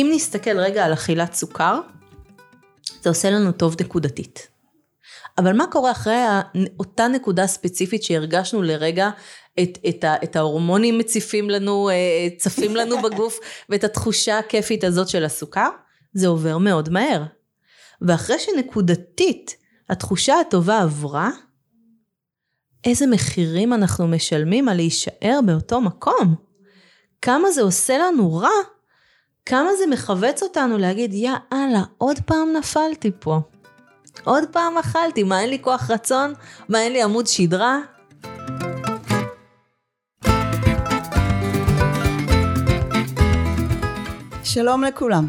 [0.00, 1.80] אם נסתכל רגע על אכילת סוכר,
[3.02, 4.48] זה עושה לנו טוב נקודתית.
[5.38, 6.22] אבל מה קורה אחרי
[6.80, 9.10] אותה נקודה ספציפית שהרגשנו לרגע
[9.62, 13.38] את, את, ה, את ההורמונים מציפים לנו, אה, צפים לנו בגוף
[13.68, 15.68] ואת התחושה הכיפית הזאת של הסוכר?
[16.12, 17.22] זה עובר מאוד מהר.
[18.02, 19.56] ואחרי שנקודתית
[19.88, 21.30] התחושה הטובה עברה,
[22.84, 26.34] איזה מחירים אנחנו משלמים על להישאר באותו מקום.
[27.22, 28.48] כמה זה עושה לנו רע,
[29.50, 33.40] כמה זה מכווץ אותנו להגיד, יא אללה, עוד פעם נפלתי פה.
[34.24, 36.32] עוד פעם אכלתי, מה אין לי כוח רצון?
[36.68, 37.78] מה אין לי עמוד שדרה?
[44.44, 45.28] שלום לכולם.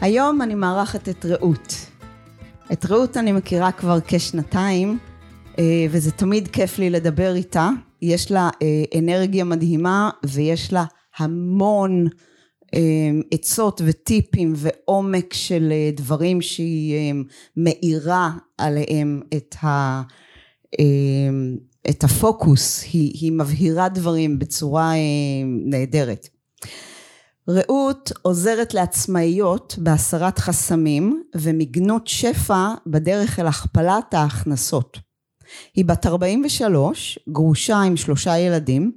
[0.00, 1.74] היום אני מארחת את רעות.
[2.72, 4.98] את רעות אני מכירה כבר כשנתיים,
[5.58, 7.68] אה, וזה תמיד כיף לי לדבר איתה.
[8.02, 10.84] יש לה אה, אנרגיה מדהימה ויש לה
[11.18, 12.08] המון
[13.30, 17.14] עצות וטיפים ועומק של דברים שהיא
[17.56, 20.02] מאירה עליהם את, ה,
[21.90, 24.92] את הפוקוס, היא, היא מבהירה דברים בצורה
[25.44, 26.28] נהדרת.
[27.48, 35.09] רעות עוזרת לעצמאיות בהסרת חסמים ומגנות שפע בדרך אל הכפלת ההכנסות.
[35.74, 38.92] היא בת 43, גרושה עם שלושה ילדים,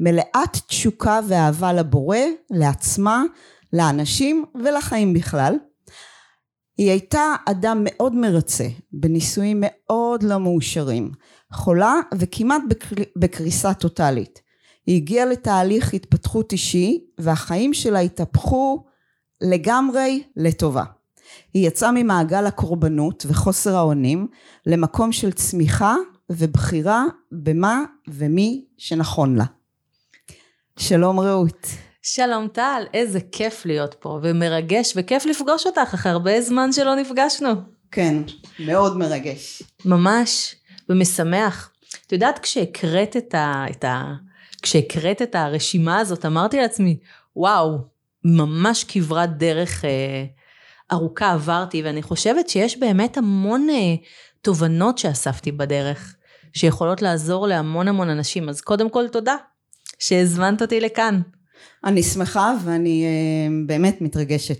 [0.00, 2.18] מלאת תשוקה ואהבה לבורא,
[2.50, 3.22] לעצמה,
[3.72, 5.54] לאנשים ולחיים בכלל.
[6.78, 11.10] היא הייתה אדם מאוד מרצה, בנישואים מאוד לא מאושרים,
[11.52, 12.62] חולה וכמעט
[13.16, 14.40] בקריסה טוטאלית.
[14.86, 18.84] היא הגיעה לתהליך התפתחות אישי והחיים שלה התהפכו
[19.40, 20.84] לגמרי לטובה.
[21.54, 24.28] היא יצאה ממעגל הקורבנות וחוסר האונים
[24.66, 25.96] למקום של צמיחה
[26.30, 29.44] ובחירה במה ומי שנכון לה.
[30.78, 31.66] שלום רעות.
[32.02, 37.50] שלום טל, איזה כיף להיות פה ומרגש וכיף לפגוש אותך אחרי הרבה זמן שלא נפגשנו.
[37.90, 38.16] כן,
[38.58, 39.62] מאוד מרגש.
[39.84, 40.54] ממש,
[40.88, 41.70] ומשמח.
[42.06, 44.14] את יודעת כשהקראת את, ה, את, ה,
[44.62, 46.98] כשהקראת את הרשימה הזאת, אמרתי לעצמי,
[47.36, 47.78] וואו,
[48.24, 50.24] ממש כברת דרך אה,
[50.92, 53.94] ארוכה עברתי, ואני חושבת שיש באמת המון אה,
[54.42, 56.14] תובנות שאספתי בדרך,
[56.52, 58.48] שיכולות לעזור להמון המון אנשים.
[58.48, 59.36] אז קודם כל תודה
[59.98, 61.20] שהזמנת אותי לכאן.
[61.84, 64.58] אני שמחה ואני אה, באמת מתרגשת.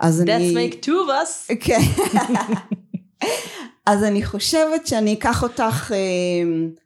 [0.00, 0.70] אז That's אני...
[0.70, 1.54] make two of us.
[1.66, 1.80] כן.
[3.86, 5.98] אז אני חושבת שאני אקח אותך אה,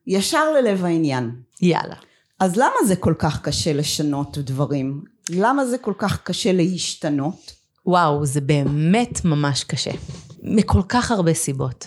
[0.06, 1.30] ישר ללב העניין.
[1.62, 1.94] יאללה.
[2.40, 5.02] אז למה זה כל כך קשה לשנות דברים?
[5.30, 7.59] למה זה כל כך קשה להשתנות?
[7.86, 9.90] וואו, זה באמת ממש קשה.
[10.42, 11.86] מכל כך הרבה סיבות.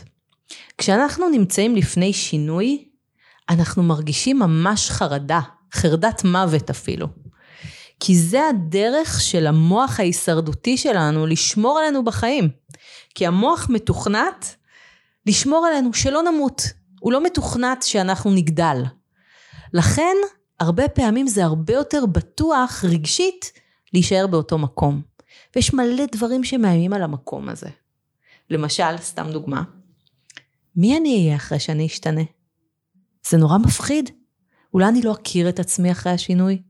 [0.77, 2.85] כשאנחנו נמצאים לפני שינוי,
[3.49, 5.39] אנחנו מרגישים ממש חרדה,
[5.73, 7.07] חרדת מוות אפילו.
[7.99, 12.49] כי זה הדרך של המוח ההישרדותי שלנו לשמור עלינו בחיים.
[13.15, 14.55] כי המוח מתוכנת
[15.25, 16.63] לשמור עלינו שלא נמות.
[16.99, 18.83] הוא לא מתוכנת שאנחנו נגדל.
[19.73, 20.15] לכן
[20.59, 23.51] הרבה פעמים זה הרבה יותר בטוח רגשית
[23.93, 25.01] להישאר באותו מקום.
[25.55, 27.69] ויש מלא דברים שמאיימים על המקום הזה.
[28.49, 29.63] למשל, סתם דוגמה,
[30.75, 32.21] מי אני אהיה אחרי שאני אשתנה?
[33.27, 34.09] זה נורא מפחיד.
[34.73, 36.61] אולי אני לא אכיר את עצמי אחרי השינוי?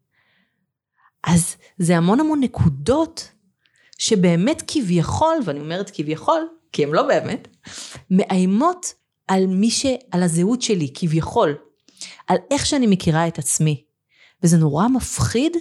[1.24, 3.32] אז זה המון המון נקודות
[3.98, 7.48] שבאמת כביכול, ואני אומרת כביכול, כי הן לא באמת,
[8.12, 8.94] מאיימות
[9.28, 9.86] על מי ש...
[10.12, 11.56] על הזהות שלי, כביכול.
[12.28, 13.84] על איך שאני מכירה את עצמי.
[14.44, 15.58] וזה נורא מפחיד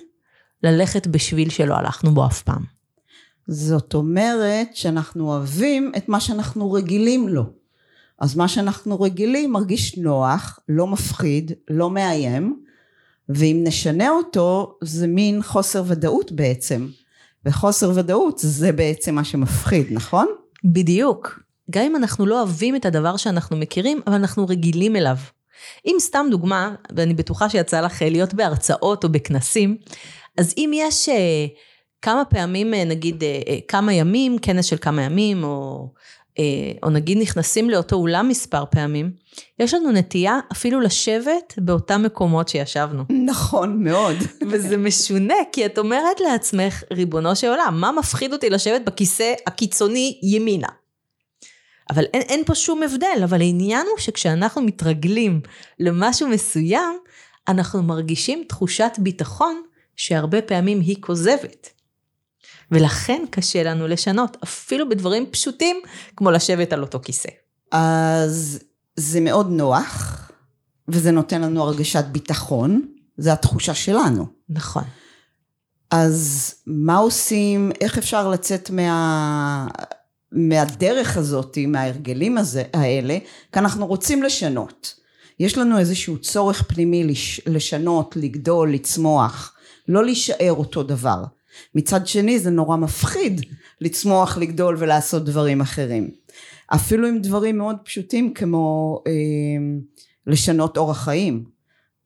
[0.62, 2.81] ללכת בשביל שלא הלכנו בו אף פעם.
[3.48, 7.44] זאת אומרת שאנחנו אוהבים את מה שאנחנו רגילים לו.
[8.18, 12.62] אז מה שאנחנו רגילים מרגיש נוח, לא מפחיד, לא מאיים,
[13.28, 16.88] ואם נשנה אותו זה מין חוסר ודאות בעצם.
[17.44, 20.26] וחוסר ודאות זה בעצם מה שמפחיד, נכון?
[20.64, 21.40] בדיוק.
[21.70, 25.16] גם אם אנחנו לא אוהבים את הדבר שאנחנו מכירים, אבל אנחנו רגילים אליו.
[25.86, 29.76] אם סתם דוגמה, ואני בטוחה שיצא לך להיות בהרצאות או בכנסים,
[30.38, 31.46] אז אם יש אה,
[32.02, 35.88] כמה פעמים, אה, נגיד אה, כמה ימים, כנס של כמה ימים, או,
[36.82, 39.10] או נגיד נכנסים לאותו אולם מספר פעמים,
[39.58, 43.04] יש לנו נטייה אפילו לשבת באותם מקומות שישבנו.
[43.26, 44.16] נכון, מאוד.
[44.50, 50.18] וזה משונה, כי את אומרת לעצמך, ריבונו של עולם, מה מפחיד אותי לשבת בכיסא הקיצוני
[50.22, 50.68] ימינה?
[51.90, 55.40] אבל אין, אין פה שום הבדל, אבל העניין הוא שכשאנחנו מתרגלים
[55.80, 56.98] למשהו מסוים,
[57.48, 59.62] אנחנו מרגישים תחושת ביטחון
[59.96, 61.70] שהרבה פעמים היא כוזבת.
[62.72, 65.76] ולכן קשה לנו לשנות, אפילו בדברים פשוטים,
[66.16, 67.28] כמו לשבת על אותו כיסא.
[67.72, 68.58] אז
[68.96, 70.18] זה מאוד נוח,
[70.88, 72.86] וזה נותן לנו הרגשת ביטחון,
[73.16, 74.26] זה התחושה שלנו.
[74.48, 74.82] נכון.
[75.90, 79.66] אז מה עושים, איך אפשר לצאת מה,
[80.32, 83.18] מהדרך הזאת, מההרגלים הזה, האלה,
[83.52, 84.94] כי אנחנו רוצים לשנות.
[85.40, 89.56] יש לנו איזשהו צורך פנימי לש, לשנות, לגדול, לצמוח,
[89.88, 91.24] לא להישאר אותו דבר.
[91.74, 93.40] מצד שני זה נורא מפחיד
[93.80, 96.10] לצמוח, לגדול ולעשות דברים אחרים.
[96.74, 99.12] אפילו עם דברים מאוד פשוטים כמו אה,
[100.26, 101.44] לשנות אורח חיים.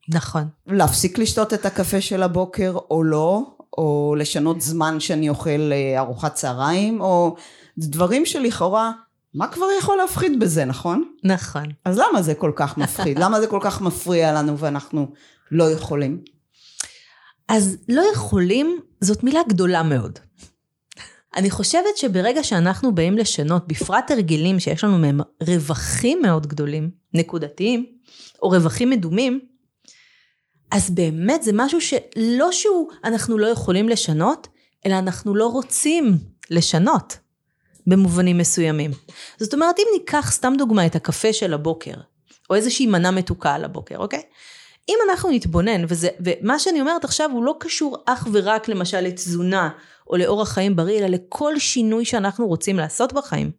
[0.09, 0.43] נכון.
[0.67, 3.41] להפסיק לשתות את הקפה של הבוקר או לא,
[3.77, 7.35] או לשנות זמן שאני אוכל אה, ארוחת צהריים, או
[7.77, 8.91] דברים שלכאורה,
[9.33, 11.03] מה כבר יכול להפחיד בזה, נכון?
[11.23, 11.63] נכון.
[11.85, 13.19] אז למה זה כל כך מפחיד?
[13.19, 15.07] למה זה כל כך מפריע לנו ואנחנו
[15.51, 16.21] לא יכולים?
[17.47, 20.19] אז לא יכולים, זאת מילה גדולה מאוד.
[21.35, 27.85] אני חושבת שברגע שאנחנו באים לשנות, בפרט הרגלים שיש לנו מהם רווחים מאוד גדולים, נקודתיים,
[28.41, 29.39] או רווחים מדומים,
[30.71, 34.47] אז באמת זה משהו שלא שהוא אנחנו לא יכולים לשנות,
[34.85, 36.17] אלא אנחנו לא רוצים
[36.49, 37.17] לשנות
[37.87, 38.91] במובנים מסוימים.
[39.39, 41.93] זאת אומרת, אם ניקח סתם דוגמא את הקפה של הבוקר,
[42.49, 44.21] או איזושהי מנה מתוקה על הבוקר, אוקיי?
[44.89, 49.69] אם אנחנו נתבונן, וזה, ומה שאני אומרת עכשיו הוא לא קשור אך ורק למשל לתזונה
[50.09, 53.51] או לאורח חיים בריא, אלא לכל שינוי שאנחנו רוצים לעשות בחיים.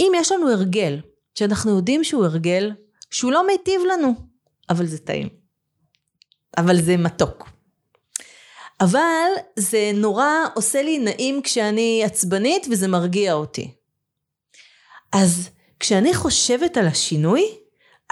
[0.00, 1.00] אם יש לנו הרגל,
[1.34, 2.72] שאנחנו יודעים שהוא הרגל,
[3.10, 4.14] שהוא לא מיטיב לנו,
[4.70, 5.28] אבל זה טעים.
[6.58, 7.48] אבל זה מתוק.
[8.80, 13.70] אבל זה נורא עושה לי נעים כשאני עצבנית וזה מרגיע אותי.
[15.12, 15.48] אז
[15.80, 17.42] כשאני חושבת על השינוי,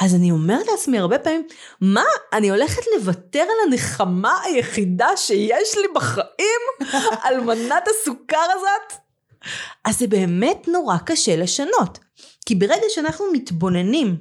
[0.01, 1.47] אז אני אומרת לעצמי הרבה פעמים,
[1.81, 6.91] מה, אני הולכת לוותר על הנחמה היחידה שיש לי בחיים?
[7.25, 9.01] על מנת הסוכר הזאת?
[9.85, 11.99] אז זה באמת נורא קשה לשנות.
[12.47, 14.17] כי ברגע שאנחנו מתבוננים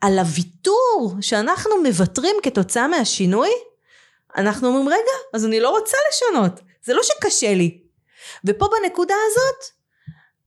[0.00, 3.50] על הוויתור שאנחנו מוותרים כתוצאה מהשינוי,
[4.36, 6.60] אנחנו אומרים, רגע, אז אני לא רוצה לשנות.
[6.84, 7.80] זה לא שקשה לי.
[8.44, 9.77] ופה בנקודה הזאת,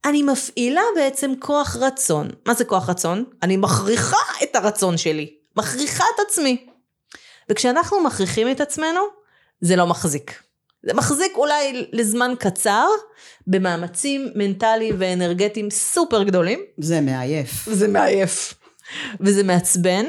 [0.06, 2.30] אני מפעילה בעצם כוח רצון.
[2.48, 3.24] מה זה כוח רצון?
[3.44, 5.34] אני מכריחה את הרצון שלי.
[5.58, 6.68] מכריחה את עצמי.
[7.50, 9.02] וכשאנחנו מכריחים את עצמנו,
[9.62, 10.42] זה לא מחזיק.
[10.84, 12.88] זה מחזיק אולי לזמן קצר,
[13.48, 16.60] במאמצים מנטליים ואנרגטיים סופר גדולים.
[16.78, 17.70] זה מעייף.
[17.72, 18.54] זה מעייף.
[19.20, 20.06] וזה מעצבן,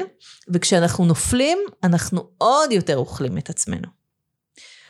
[0.49, 3.87] וכשאנחנו נופלים, אנחנו עוד יותר אוכלים את עצמנו.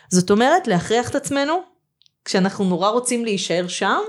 [0.08, 1.62] זאת אומרת, להכריח את עצמנו,
[2.24, 4.00] כשאנחנו נורא רוצים להישאר שם,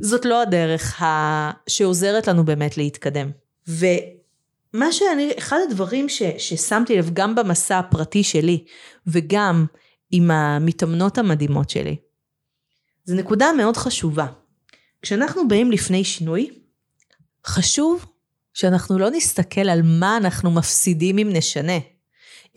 [0.00, 1.50] זאת לא הדרך ה...
[1.66, 3.30] שעוזרת לנו באמת להתקדם.
[3.68, 8.64] ומה שאני, אחד הדברים ש, ששמתי לב גם במסע הפרטי שלי,
[9.06, 9.66] וגם
[10.10, 11.96] עם המתאמנות המדהימות שלי,
[13.04, 14.26] זו נקודה מאוד חשובה.
[15.02, 16.50] כשאנחנו באים לפני שינוי,
[17.46, 18.06] חשוב
[18.54, 21.78] שאנחנו לא נסתכל על מה אנחנו מפסידים אם נשנה.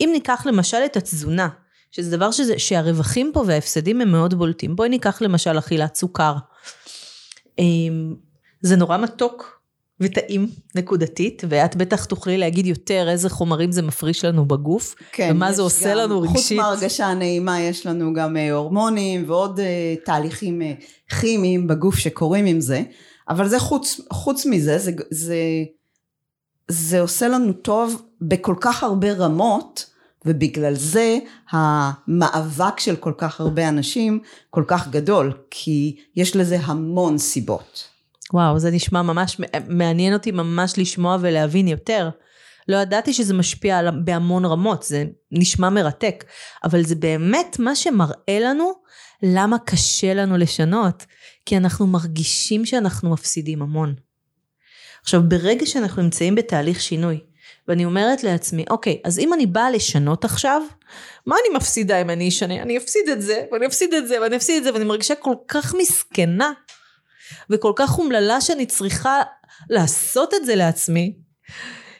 [0.00, 1.48] אם ניקח למשל את התזונה,
[1.90, 4.76] שזה דבר שזה, שהרווחים פה וההפסדים הם מאוד בולטים.
[4.76, 6.34] בואי ניקח למשל אכילת סוכר.
[7.58, 8.14] אמ,
[8.60, 9.58] זה נורא מתוק
[10.00, 15.52] וטעים נקודתית, ואת בטח תוכלי להגיד יותר איזה חומרים זה מפריש לנו בגוף, כן, ומה
[15.52, 16.36] זה עושה גם, לנו רגשית.
[16.36, 22.46] חוץ מהרגשה נעימה יש לנו גם אה, הורמונים ועוד uh, תהליכים uh, כימיים בגוף שקורים
[22.46, 22.82] עם זה,
[23.28, 25.36] אבל זה חוץ, חוץ מזה, זה, זה,
[26.68, 29.90] זה עושה לנו טוב בכל כך הרבה רמות,
[30.26, 31.18] ובגלל זה
[31.50, 34.20] המאבק של כל כך הרבה אנשים
[34.50, 37.88] כל כך גדול, כי יש לזה המון סיבות.
[38.32, 42.10] וואו, זה נשמע ממש, מעניין אותי ממש לשמוע ולהבין יותר.
[42.68, 46.24] לא ידעתי שזה משפיע על, בהמון רמות, זה נשמע מרתק,
[46.64, 48.72] אבל זה באמת מה שמראה לנו
[49.22, 51.06] למה קשה לנו לשנות,
[51.46, 53.94] כי אנחנו מרגישים שאנחנו מפסידים המון.
[55.02, 57.20] עכשיו, ברגע שאנחנו נמצאים בתהליך שינוי,
[57.68, 60.62] ואני אומרת לעצמי, אוקיי, אז אם אני באה לשנות עכשיו,
[61.26, 62.62] מה אני מפסידה אם אני אשנה?
[62.62, 65.34] אני אפסיד את זה, ואני אפסיד את זה, ואני אפסיד את זה, ואני מרגישה כל
[65.48, 66.52] כך מסכנה,
[67.50, 69.22] וכל כך אומללה שאני צריכה
[69.70, 71.18] לעשות את זה לעצמי,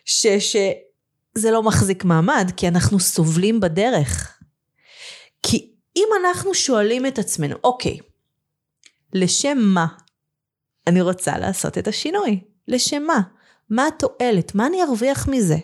[0.05, 4.39] ש, שזה לא מחזיק מעמד, כי אנחנו סובלים בדרך.
[5.43, 7.99] כי אם אנחנו שואלים את עצמנו, אוקיי,
[9.13, 9.87] לשם מה
[10.87, 12.41] אני רוצה לעשות את השינוי?
[12.69, 13.21] לשם מה?
[13.71, 14.55] מה התועלת?
[14.55, 15.57] מה אני ארוויח מזה?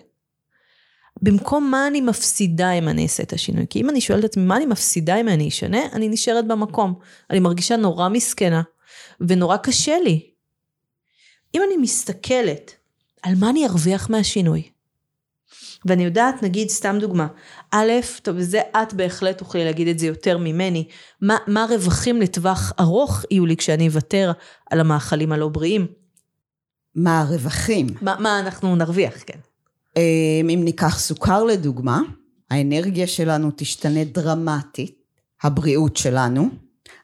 [1.22, 3.66] במקום מה אני מפסידה אם אני אעשה את השינוי.
[3.70, 6.94] כי אם אני שואלת את עצמי מה אני מפסידה אם אני אשנה, אני נשארת במקום.
[7.30, 8.62] אני מרגישה נורא מסכנה,
[9.20, 10.30] ונורא קשה לי.
[11.54, 12.74] אם אני מסתכלת
[13.22, 14.62] על מה אני ארוויח מהשינוי,
[15.86, 17.26] ואני יודעת, נגיד, סתם דוגמה,
[17.70, 17.92] א',
[18.22, 20.88] טוב, וזה את בהחלט תוכלי להגיד את זה יותר ממני,
[21.20, 24.32] מה, מה הרווחים לטווח ארוך יהיו לי כשאני אוותר
[24.70, 26.03] על המאכלים הלא בריאים?
[26.96, 27.86] מה הרווחים.
[28.02, 29.38] מה, מה אנחנו נרוויח, כן.
[29.96, 32.00] אמ, אם ניקח סוכר לדוגמה,
[32.50, 35.04] האנרגיה שלנו תשתנה דרמטית.
[35.44, 36.48] הבריאות שלנו,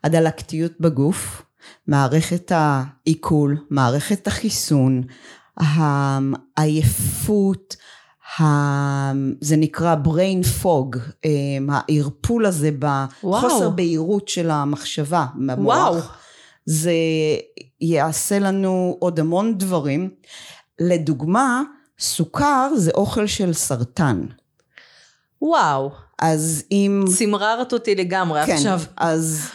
[0.05, 1.43] הדלקתיות בגוף,
[1.87, 5.03] מערכת העיכול, מערכת החיסון,
[6.57, 7.77] העייפות,
[9.41, 15.59] זה נקרא brain fog, אמ, הערפול הזה בחוסר בהירות של המחשבה במוח.
[15.59, 16.01] וואו.
[16.71, 16.93] זה
[17.81, 20.11] יעשה לנו עוד המון דברים.
[20.81, 21.63] לדוגמה,
[21.99, 24.27] סוכר זה אוכל של סרטן.
[25.43, 25.91] וואו.
[26.19, 27.05] אז אם...
[27.17, 28.81] צמררת אותי לגמרי כן, עכשיו.
[28.97, 29.49] אז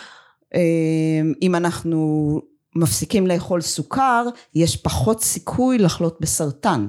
[0.56, 2.42] אמ, אם אנחנו
[2.76, 6.88] מפסיקים לאכול סוכר, יש פחות סיכוי לחלות בסרטן.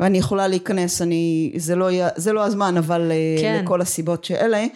[0.00, 3.60] ואני יכולה להיכנס, אני, זה לא, זה לא הזמן, אבל אה, כן.
[3.64, 4.66] לכל הסיבות שאלה,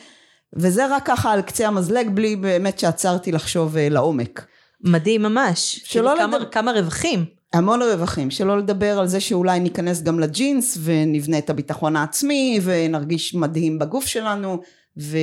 [0.57, 4.47] וזה רק ככה על קצה המזלג, בלי באמת שעצרתי לחשוב אה, לעומק.
[4.81, 5.81] מדהים ממש.
[5.85, 6.39] שלא כאילו לדבר...
[6.39, 7.25] כמה, כמה רווחים.
[7.53, 13.35] המון רווחים, שלא לדבר על זה שאולי ניכנס גם לג'ינס ונבנה את הביטחון העצמי ונרגיש
[13.35, 14.61] מדהים בגוף שלנו
[14.99, 15.19] ו...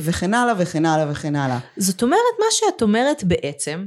[0.00, 1.58] וכן הלאה וכן הלאה וכן הלאה.
[1.76, 3.86] זאת אומרת, מה שאת אומרת בעצם,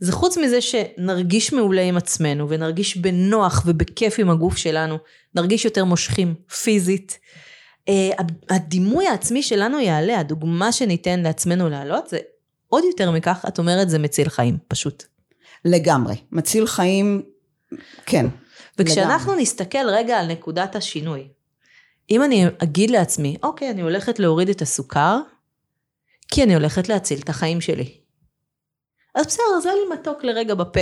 [0.00, 4.98] זה חוץ מזה שנרגיש מעולה עם עצמנו ונרגיש בנוח ובכיף עם הגוף שלנו,
[5.34, 7.18] נרגיש יותר מושכים פיזית.
[7.88, 8.10] אה,
[8.50, 12.18] הדימוי העצמי שלנו יעלה, הדוגמה שניתן לעצמנו להעלות זה
[12.68, 15.04] עוד יותר מכך, את אומרת זה מציל חיים, פשוט.
[15.64, 17.22] לגמרי, מציל חיים,
[18.06, 18.26] כן.
[18.78, 19.42] וכשאנחנו לגמרי.
[19.42, 21.28] נסתכל רגע על נקודת השינוי,
[22.10, 25.18] אם אני אגיד לעצמי, אוקיי, אני הולכת להוריד את הסוכר,
[26.28, 27.98] כי אני הולכת להציל את החיים שלי.
[29.14, 30.80] אז בסדר, זה לי מתוק לרגע בפה.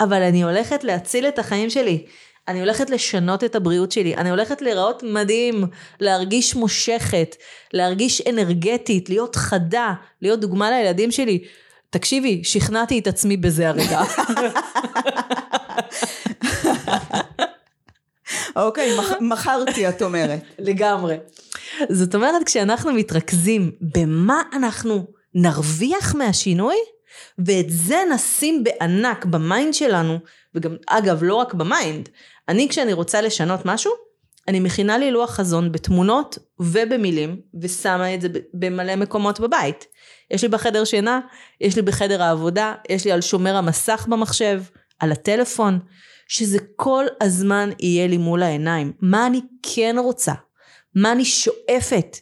[0.00, 2.06] אבל אני הולכת להציל את החיים שלי.
[2.48, 4.16] אני הולכת לשנות את הבריאות שלי.
[4.16, 5.64] אני הולכת להיראות מדהים,
[6.00, 7.36] להרגיש מושכת,
[7.72, 9.92] להרגיש אנרגטית, להיות חדה,
[10.22, 11.44] להיות דוגמה לילדים שלי.
[11.90, 14.00] תקשיבי, שכנעתי את עצמי בזה הרגע.
[18.56, 20.40] אוקיי, מכרת, את אומרת.
[20.58, 21.16] לגמרי.
[21.88, 26.76] זאת אומרת, כשאנחנו מתרכזים במה אנחנו נרוויח מהשינוי,
[27.46, 30.18] ואת זה נשים בענק ב mind שלנו,
[30.54, 32.08] וגם, אגב, לא רק ב mind,
[32.48, 33.92] אני כשאני רוצה לשנות משהו,
[34.48, 39.86] אני מכינה לי לוח חזון בתמונות ובמילים, ושמה את זה במלא מקומות בבית.
[40.30, 41.20] יש לי בחדר שינה,
[41.60, 44.62] יש לי בחדר העבודה, יש לי על שומר המסך במחשב,
[44.98, 45.78] על הטלפון,
[46.28, 48.92] שזה כל הזמן יהיה לי מול העיניים.
[49.00, 50.32] מה אני כן רוצה?
[50.94, 52.16] מה אני שואפת?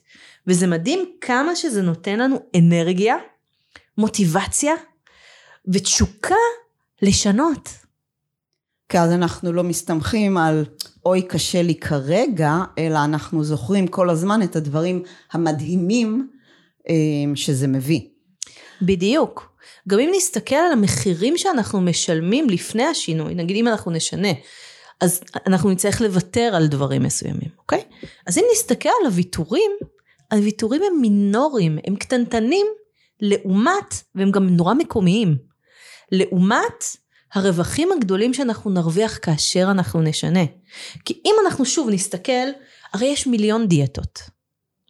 [0.46, 3.16] וזה מדהים כמה שזה נותן לנו אנרגיה,
[3.98, 4.74] מוטיבציה
[5.72, 6.34] ותשוקה
[7.02, 7.68] לשנות.
[8.88, 10.64] כי אז אנחנו לא מסתמכים על
[11.06, 15.02] אוי קשה לי כרגע, אלא אנחנו זוכרים כל הזמן את הדברים
[15.32, 16.30] המדהימים
[16.88, 16.94] אה,
[17.34, 18.00] שזה מביא.
[18.82, 19.58] בדיוק.
[19.88, 24.28] גם אם נסתכל על המחירים שאנחנו משלמים לפני השינוי, נגיד אם אנחנו נשנה,
[25.00, 27.82] אז אנחנו נצטרך לוותר על דברים מסוימים, אוקיי?
[28.26, 29.70] אז אם נסתכל על הוויתורים,
[30.32, 32.66] הוויתורים הם מינוריים, הם קטנטנים
[33.20, 35.36] לעומת, והם גם נורא מקומיים,
[36.12, 36.84] לעומת
[37.34, 40.44] הרווחים הגדולים שאנחנו נרוויח כאשר אנחנו נשנה.
[41.04, 42.48] כי אם אנחנו שוב נסתכל,
[42.92, 44.38] הרי יש מיליון דיאטות.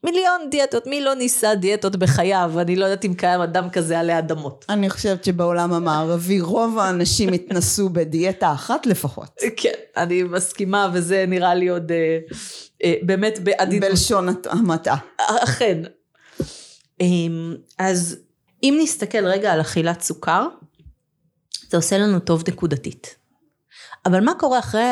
[0.05, 2.53] מיליון דיאטות, מי לא ניסה דיאטות בחייו?
[2.61, 4.65] אני לא יודעת אם קיים אדם כזה עלי אדמות.
[4.69, 9.41] אני חושבת שבעולם המערבי רוב האנשים התנסו בדיאטה אחת לפחות.
[9.57, 12.19] כן, אני מסכימה, וזה נראה לי עוד אה,
[12.85, 13.91] אה, באמת בעדינות.
[13.91, 14.95] בלשון המעטה.
[15.45, 15.83] אכן.
[17.01, 17.07] אה,
[17.79, 18.17] אז
[18.63, 20.49] אם נסתכל רגע על אכילת סוכר,
[21.71, 23.17] זה עושה לנו טוב נקודתית.
[24.07, 24.91] אבל מה קורה אחרי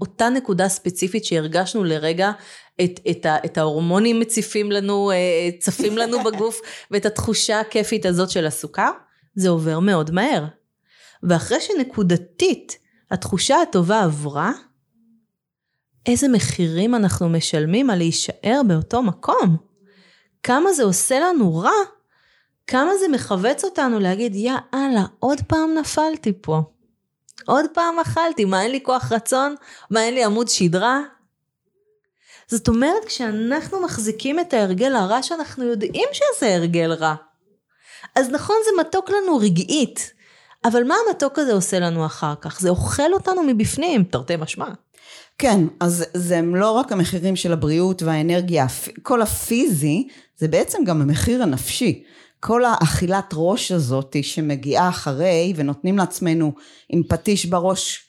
[0.00, 2.32] אותה נקודה ספציפית שהרגשנו לרגע
[2.80, 8.46] את, את, את ההורמונים מציפים לנו, אה, צפים לנו בגוף ואת התחושה הכיפית הזאת של
[8.46, 8.90] הסוכר?
[9.34, 10.44] זה עובר מאוד מהר.
[11.22, 12.78] ואחרי שנקודתית
[13.10, 14.52] התחושה הטובה עברה,
[16.06, 19.71] איזה מחירים אנחנו משלמים על להישאר באותו מקום.
[20.42, 21.70] כמה זה עושה לנו רע
[22.66, 26.60] כמה זה מכווץ אותנו להגיד, יא אללה, עוד פעם נפלתי פה.
[27.46, 29.54] עוד פעם אכלתי, מה אין לי כוח רצון?
[29.90, 31.00] מה אין לי עמוד שדרה?
[32.46, 37.14] זאת אומרת, כשאנחנו מחזיקים את ההרגל הרע שאנחנו יודעים שזה הרגל רע.
[38.14, 40.12] אז נכון, זה מתוק לנו רגעית,
[40.64, 42.60] אבל מה המתוק הזה עושה לנו אחר כך?
[42.60, 44.68] זה אוכל אותנו מבפנים, תרתי משמע.
[45.42, 48.66] כן, אז זה הם לא רק המחירים של הבריאות והאנרגיה,
[49.02, 50.08] כל הפיזי,
[50.38, 52.04] זה בעצם גם המחיר הנפשי.
[52.40, 56.52] כל האכילת ראש הזאת שמגיעה אחרי ונותנים לעצמנו
[56.88, 58.06] עם פטיש בראש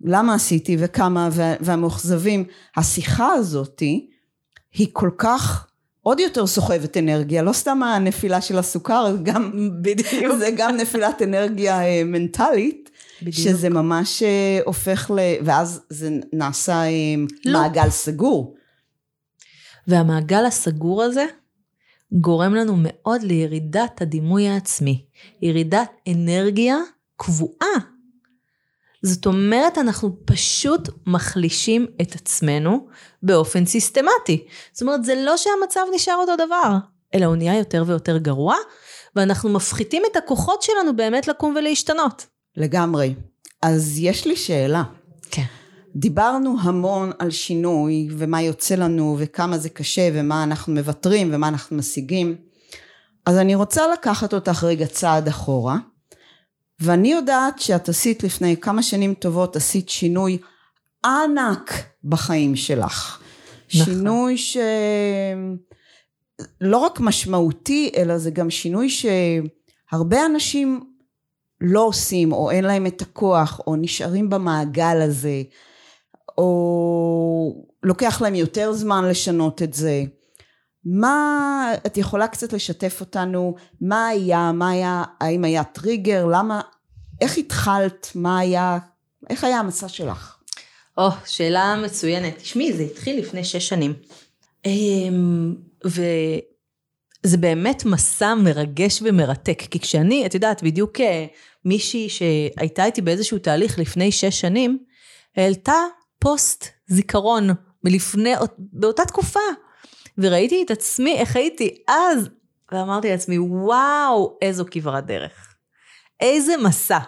[0.00, 1.28] למה עשיתי וכמה
[1.60, 2.44] והמאוכזבים
[2.76, 3.80] השיחה הזאת
[4.74, 5.66] היא כל כך
[6.02, 11.82] עוד יותר סוחבת אנרגיה לא סתם הנפילה של הסוכר גם בדיוק זה גם נפילת אנרגיה
[11.82, 12.90] אה, מנטלית
[13.22, 13.36] בדיוק.
[13.36, 15.18] שזה ממש אה, הופך ל...
[15.44, 17.60] ואז זה נעשה עם לא.
[17.60, 18.54] מעגל סגור.
[19.86, 21.24] והמעגל הסגור הזה
[22.12, 25.04] גורם לנו מאוד לירידת הדימוי העצמי,
[25.42, 26.76] ירידת אנרגיה
[27.16, 27.99] קבועה.
[29.02, 32.86] זאת אומרת, אנחנו פשוט מחלישים את עצמנו
[33.22, 34.46] באופן סיסטמטי.
[34.72, 36.76] זאת אומרת, זה לא שהמצב נשאר אותו דבר,
[37.14, 38.56] אלא הוא נהיה יותר ויותר גרוע,
[39.16, 42.26] ואנחנו מפחיתים את הכוחות שלנו באמת לקום ולהשתנות.
[42.56, 43.14] לגמרי.
[43.62, 44.82] אז יש לי שאלה.
[45.30, 45.44] כן.
[45.96, 51.76] דיברנו המון על שינוי ומה יוצא לנו וכמה זה קשה ומה אנחנו מוותרים ומה אנחנו
[51.76, 52.36] משיגים.
[53.26, 55.76] אז אני רוצה לקחת אותך רגע צעד אחורה
[56.80, 60.38] ואני יודעת שאת עשית לפני כמה שנים טובות עשית שינוי
[61.04, 61.72] ענק
[62.04, 63.20] בחיים שלך.
[63.74, 63.84] נכון.
[63.84, 64.66] שינוי שלא
[66.76, 70.80] רק משמעותי אלא זה גם שינוי שהרבה אנשים
[71.60, 75.42] לא עושים או אין להם את הכוח או נשארים במעגל הזה
[76.38, 80.04] או לוקח להם יותר זמן לשנות את זה.
[80.84, 86.60] מה, את יכולה קצת לשתף אותנו, מה היה, מה היה, האם היה טריגר, למה,
[87.20, 88.78] איך התחלת, מה היה,
[89.30, 90.36] איך היה המסע שלך?
[90.98, 92.36] או, oh, שאלה מצוינת.
[92.36, 93.94] תשמעי, זה התחיל לפני שש שנים.
[94.66, 101.26] אמ, וזה באמת מסע מרגש ומרתק, כי כשאני, את יודעת, בדיוק אה,
[101.64, 104.78] מישהי שהייתה איתי באיזשהו תהליך לפני שש שנים,
[105.36, 105.74] העלתה
[106.18, 107.50] פוסט זיכרון
[107.84, 109.40] מלפני, באותה תקופה.
[110.20, 112.28] וראיתי את עצמי, איך הייתי אז,
[112.72, 115.54] ואמרתי לעצמי, וואו, איזו כברת דרך.
[116.20, 116.98] איזה מסע.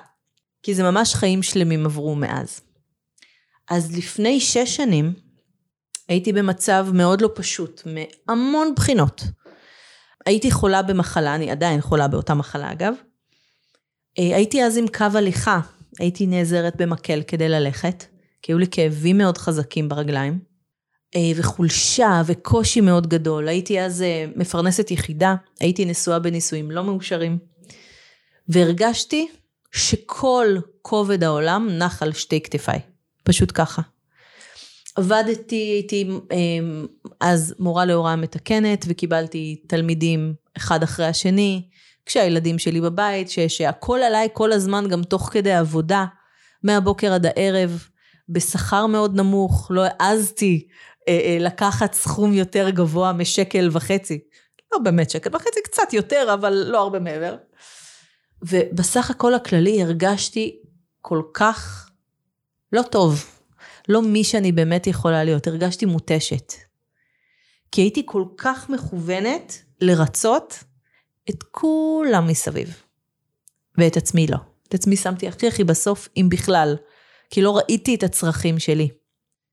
[0.63, 2.61] כי זה ממש חיים שלמים עברו מאז.
[3.71, 5.13] אז לפני שש שנים,
[6.09, 9.23] הייתי במצב מאוד לא פשוט, מהמון בחינות.
[10.27, 12.95] הייתי חולה במחלה, אני עדיין חולה באותה מחלה אגב.
[14.19, 15.61] אה, הייתי אז עם קו הליכה,
[15.99, 18.05] הייתי נעזרת במקל כדי ללכת.
[18.43, 20.39] כי היו לי כאבים מאוד חזקים ברגליים,
[21.37, 23.49] וחולשה וקושי מאוד גדול.
[23.49, 27.39] הייתי אז אה, מפרנסת יחידה, הייתי נשואה בנישואים לא מאושרים,
[28.49, 29.29] והרגשתי
[29.73, 32.79] שכל כובד העולם נח על שתי כתפיי,
[33.25, 33.83] פשוט ככה.
[34.97, 36.39] עבדתי, הייתי אה,
[37.21, 41.69] אז מורה להוראה מתקנת וקיבלתי תלמידים אחד אחרי השני,
[42.07, 46.05] כשהילדים שלי בבית, שהכל עליי כל הזמן גם תוך כדי עבודה,
[46.63, 47.87] מהבוקר עד הערב,
[48.29, 50.92] בשכר מאוד נמוך, לא העזתי אה, אה,
[51.41, 54.19] לקחת סכום יותר גבוה משקל וחצי.
[54.73, 57.37] לא באמת שקל וחצי, קצת יותר, אבל לא הרבה מעבר.
[58.43, 60.63] ובסך הכל הכללי הרגשתי
[61.01, 61.91] כל כך
[62.73, 63.25] לא טוב.
[63.89, 66.53] לא מי שאני באמת יכולה להיות, הרגשתי מותשת.
[67.73, 70.65] כי הייתי כל כך מכוונת לרצות
[71.31, 72.83] את כולם מסביב.
[73.79, 74.37] ואת עצמי לא.
[74.69, 76.77] את עצמי שמתי הכי הכי בסוף, אם בכלל.
[77.31, 78.89] כי לא ראיתי את הצרכים שלי.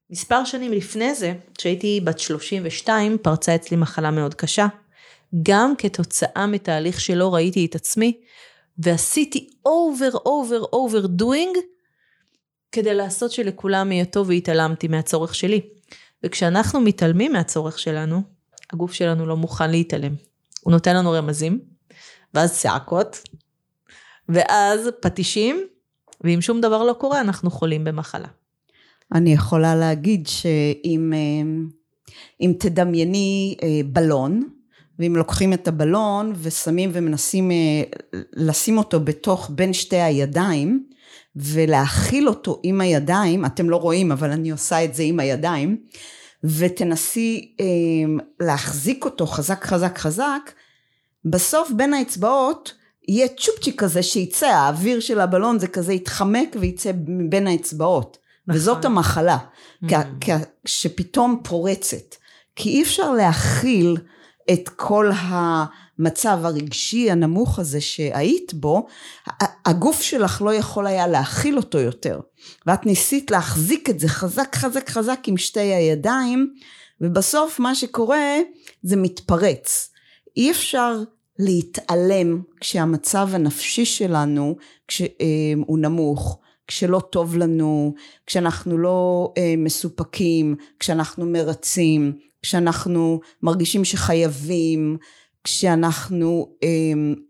[0.09, 4.67] מספר שנים לפני זה, כשהייתי בת 32, פרצה אצלי מחלה מאוד קשה.
[5.43, 8.17] גם כתוצאה מתהליך שלא ראיתי את עצמי,
[8.77, 11.57] ועשיתי over over over doing,
[12.71, 15.61] כדי לעשות שלכולם יהיה טוב והתעלמתי מהצורך שלי.
[16.23, 18.21] וכשאנחנו מתעלמים מהצורך שלנו,
[18.73, 20.15] הגוף שלנו לא מוכן להתעלם.
[20.61, 21.59] הוא נותן לנו רמזים,
[22.33, 23.21] ואז צעקות,
[24.29, 25.67] ואז פטישים,
[26.21, 28.27] ואם שום דבר לא קורה, אנחנו חולים במחלה.
[29.13, 31.13] אני יכולה להגיד שאם
[32.41, 34.49] אם תדמייני אה, בלון,
[34.99, 37.83] ואם לוקחים את הבלון ושמים ומנסים אה,
[38.33, 40.83] לשים אותו בתוך בין שתי הידיים,
[41.35, 45.77] ולהכיל אותו עם הידיים, אתם לא רואים אבל אני עושה את זה עם הידיים,
[46.43, 47.65] ותנסי אה,
[48.39, 50.51] להחזיק אותו חזק חזק חזק,
[51.25, 52.73] בסוף בין האצבעות
[53.07, 58.17] יהיה צ'ופצ'יק כזה שיצא, האוויר של הבלון זה כזה יתחמק ויצא מבין האצבעות.
[58.49, 58.61] נכון.
[58.61, 59.37] וזאת המחלה,
[59.83, 59.87] mm.
[60.65, 62.15] שפתאום פורצת.
[62.55, 63.97] כי אי אפשר להכיל
[64.51, 68.87] את כל המצב הרגשי הנמוך הזה שהיית בו,
[69.65, 72.19] הגוף שלך לא יכול היה להכיל אותו יותר.
[72.65, 76.53] ואת ניסית להחזיק את זה חזק חזק חזק עם שתי הידיים,
[77.01, 78.37] ובסוף מה שקורה
[78.83, 79.89] זה מתפרץ.
[80.37, 81.03] אי אפשר
[81.39, 84.55] להתעלם כשהמצב הנפשי שלנו
[84.87, 85.07] כשהוא
[85.77, 87.93] אה, נמוך, כשלא טוב לנו,
[88.25, 94.97] כשאנחנו לא אה, מסופקים, כשאנחנו מרצים, כשאנחנו מרגישים שחייבים,
[95.43, 96.69] כשאנחנו אה,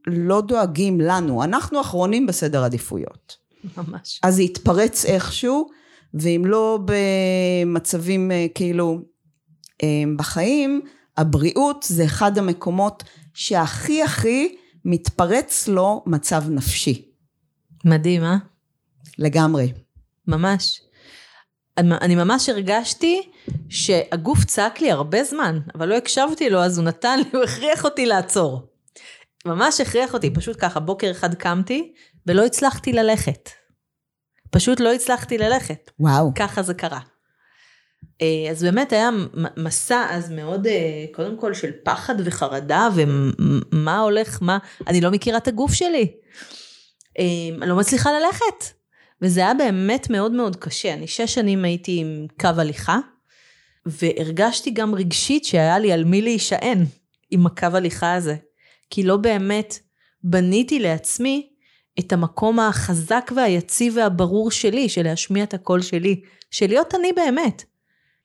[0.07, 3.35] לא דואגים לנו, אנחנו אחרונים בסדר עדיפויות.
[3.77, 4.19] ממש.
[4.23, 5.69] אז זה יתפרץ איכשהו,
[6.13, 9.01] ואם לא במצבים כאילו
[10.15, 10.81] בחיים,
[11.17, 17.11] הבריאות זה אחד המקומות שהכי הכי מתפרץ לו מצב נפשי.
[17.85, 18.37] מדהים, אה?
[19.19, 19.73] לגמרי.
[20.27, 20.81] ממש.
[21.77, 23.31] אני, ממש הרגשתי
[23.69, 27.85] שהגוף צעק לי הרבה זמן, אבל לא הקשבתי לו, אז הוא נתן לי, הוא הכריח
[27.85, 28.67] אותי לעצור.
[29.45, 31.93] ממש הכריח אותי, פשוט ככה, בוקר אחד קמתי,
[32.27, 33.49] ולא הצלחתי ללכת.
[34.51, 35.91] פשוט לא הצלחתי ללכת.
[35.99, 36.31] וואו.
[36.35, 36.99] ככה זה קרה.
[38.21, 39.09] אה, אז באמת היה
[39.57, 45.37] מסע אז מאוד, אה, קודם כל של פחד וחרדה, ומה הולך, מה, אני לא מכירה
[45.37, 46.11] את הגוף שלי.
[47.19, 47.25] אה,
[47.61, 48.78] אני לא מצליחה ללכת.
[49.21, 50.93] וזה היה באמת מאוד מאוד קשה.
[50.93, 52.99] אני שש שנים הייתי עם קו הליכה,
[53.85, 56.85] והרגשתי גם רגשית שהיה לי על מי להישען
[57.31, 58.35] עם הקו הליכה הזה.
[58.89, 59.79] כי לא באמת
[60.23, 61.49] בניתי לעצמי
[61.99, 67.63] את המקום החזק והיציב והברור שלי, של להשמיע את הקול שלי, של להיות אני באמת.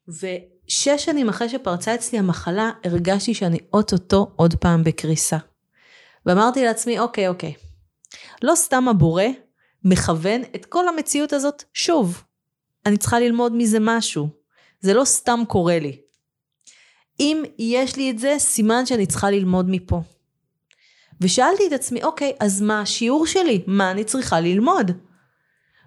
[0.09, 5.39] ושש שנים אחרי שפרצה אצלי המחלה, הרגשתי שאני אוטוטו עוד פעם בקריסה.
[6.27, 7.55] ואמרתי לעצמי, אוקיי, אוקיי,
[8.43, 9.25] לא סתם הבורא
[9.85, 12.23] מכוון את כל המציאות הזאת שוב.
[12.87, 14.29] אני צריכה ללמוד מזה משהו.
[14.81, 16.01] זה לא סתם קורה לי.
[17.21, 20.03] אם יש לי את זה, סימן שאני צריכה ללמוד מפה.
[21.21, 23.65] ושאלתי את עצמי, אוקיי, אז מה השיעור שלי?
[23.67, 24.91] מה אני צריכה ללמוד?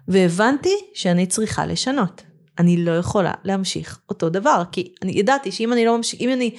[0.08, 2.22] והבנתי שאני צריכה לשנות.
[2.58, 6.56] אני לא יכולה להמשיך אותו דבר, כי אני ידעתי שאם אני לא ממשיך, אם אני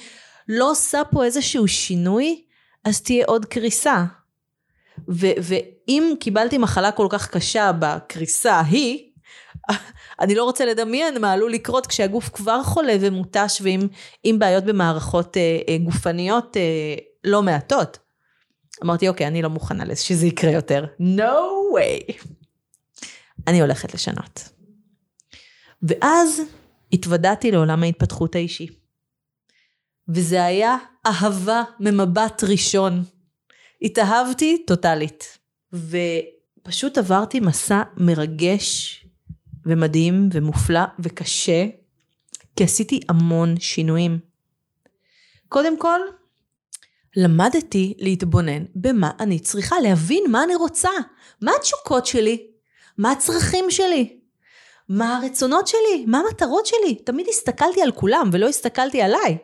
[0.48, 2.42] לא עושה פה איזשהו שינוי,
[2.84, 4.04] אז תהיה עוד קריסה.
[5.08, 9.10] ו- ואם קיבלתי מחלה כל כך קשה בקריסה ההיא,
[10.20, 15.58] אני לא רוצה לדמיין מה עלול לקרות כשהגוף כבר חולה ומותש ועם בעיות במערכות אה,
[15.68, 17.98] אה, גופניות אה, לא מעטות.
[18.84, 20.84] אמרתי, אוקיי, אני לא מוכנה לזה שזה יקרה יותר.
[21.00, 22.24] No way.
[23.46, 24.48] אני הולכת לשנות.
[25.82, 26.42] ואז
[26.92, 28.66] התוודעתי לעולם ההתפתחות האישי.
[30.08, 33.04] וזה היה אהבה ממבט ראשון.
[33.82, 35.38] התאהבתי טוטאלית.
[35.72, 39.00] ופשוט עברתי מסע מרגש
[39.66, 41.66] ומדהים ומופלא וקשה,
[42.56, 44.18] כי עשיתי המון שינויים.
[45.48, 46.00] קודם כל,
[47.16, 50.90] למדתי להתבונן במה אני צריכה, להבין מה אני רוצה,
[51.42, 52.46] מה התשוקות שלי,
[52.98, 54.20] מה הצרכים שלי,
[54.88, 56.94] מה הרצונות שלי, מה המטרות שלי.
[56.94, 59.38] תמיד הסתכלתי על כולם ולא הסתכלתי עליי.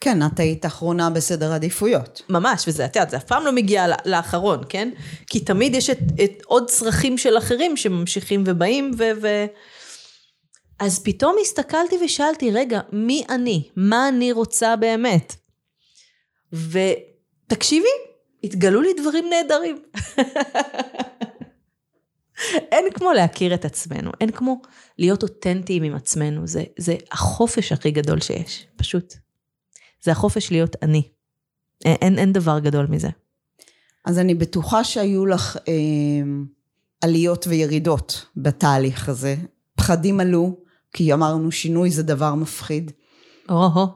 [0.00, 2.22] כן, את היית אחרונה בסדר עדיפויות.
[2.28, 4.90] ממש, וזה, את יודעת, זה אף פעם לא מגיע לאחרון, כן?
[5.26, 9.04] כי תמיד יש את, את עוד צרכים של אחרים שממשיכים ובאים, ו...
[9.22, 9.46] ו...
[10.78, 13.68] אז פתאום הסתכלתי ושאלתי, רגע, מי אני?
[13.76, 15.34] מה אני רוצה באמת?
[16.52, 17.88] ותקשיבי,
[18.44, 19.82] התגלו לי דברים נהדרים.
[22.72, 24.60] אין כמו להכיר את עצמנו, אין כמו
[24.98, 29.25] להיות אותנטיים עם עצמנו, זה, זה החופש הכי גדול שיש, פשוט.
[30.06, 31.02] זה החופש להיות אני.
[31.84, 33.08] אין, אין דבר גדול מזה.
[34.04, 35.72] אז אני בטוחה שהיו לך אה,
[37.00, 39.36] עליות וירידות בתהליך הזה.
[39.74, 40.56] פחדים עלו,
[40.92, 42.90] כי אמרנו שינוי זה דבר מפחיד.
[43.48, 43.86] או-הו.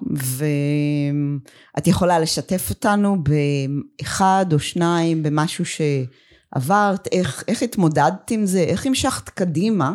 [1.77, 8.87] ואת יכולה לשתף אותנו באחד או שניים, במשהו שעברת, איך, איך התמודדת עם זה, איך
[8.87, 9.93] המשכת קדימה,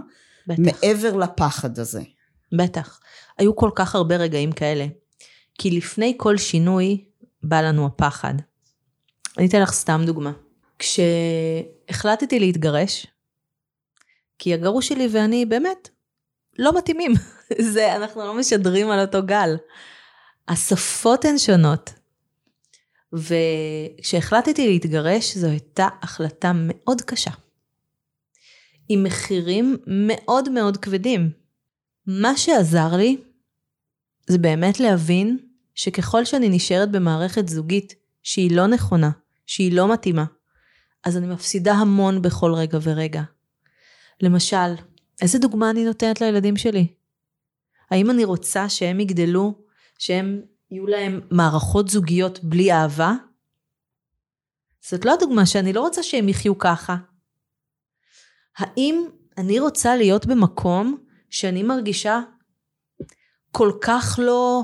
[0.47, 0.60] בטח.
[0.60, 2.01] מעבר לפחד הזה.
[2.58, 2.99] בטח.
[3.38, 4.88] היו כל כך הרבה רגעים כאלה.
[5.58, 7.06] כי לפני כל שינוי
[7.44, 8.34] בא לנו הפחד.
[9.38, 10.32] אני אתן לך סתם דוגמה.
[10.80, 13.08] כשהחלטתי להתגרש,
[14.39, 15.89] כי הגרוש שלי ואני באמת
[16.60, 17.12] לא מתאימים.
[17.74, 19.56] זה, אנחנו לא משדרים על אותו גל.
[20.48, 21.94] השפות הן שונות.
[23.13, 27.32] וכשהחלטתי להתגרש, זו הייתה החלטה מאוד קשה.
[28.89, 31.32] עם מחירים מאוד מאוד כבדים.
[32.08, 33.18] מה שעזר לי
[34.28, 35.38] זה באמת להבין
[35.76, 39.12] שככל שאני נשארת במערכת זוגית שהיא לא נכונה,
[39.46, 40.26] שהיא לא מתאימה,
[41.04, 43.22] אז אני מפסידה המון בכל רגע ורגע.
[44.22, 44.76] למשל,
[45.22, 46.88] איזה דוגמה אני נותנת לילדים שלי?
[47.92, 49.54] האם אני רוצה שהם יגדלו,
[50.00, 53.14] שהם יהיו להם מערכות זוגיות בלי אהבה?
[54.90, 56.96] זאת לא הדוגמה שאני לא רוצה שהם יחיו ככה.
[58.58, 59.06] האם
[59.38, 60.98] אני רוצה להיות במקום
[61.30, 62.20] שאני מרגישה
[63.58, 64.63] כל כך לא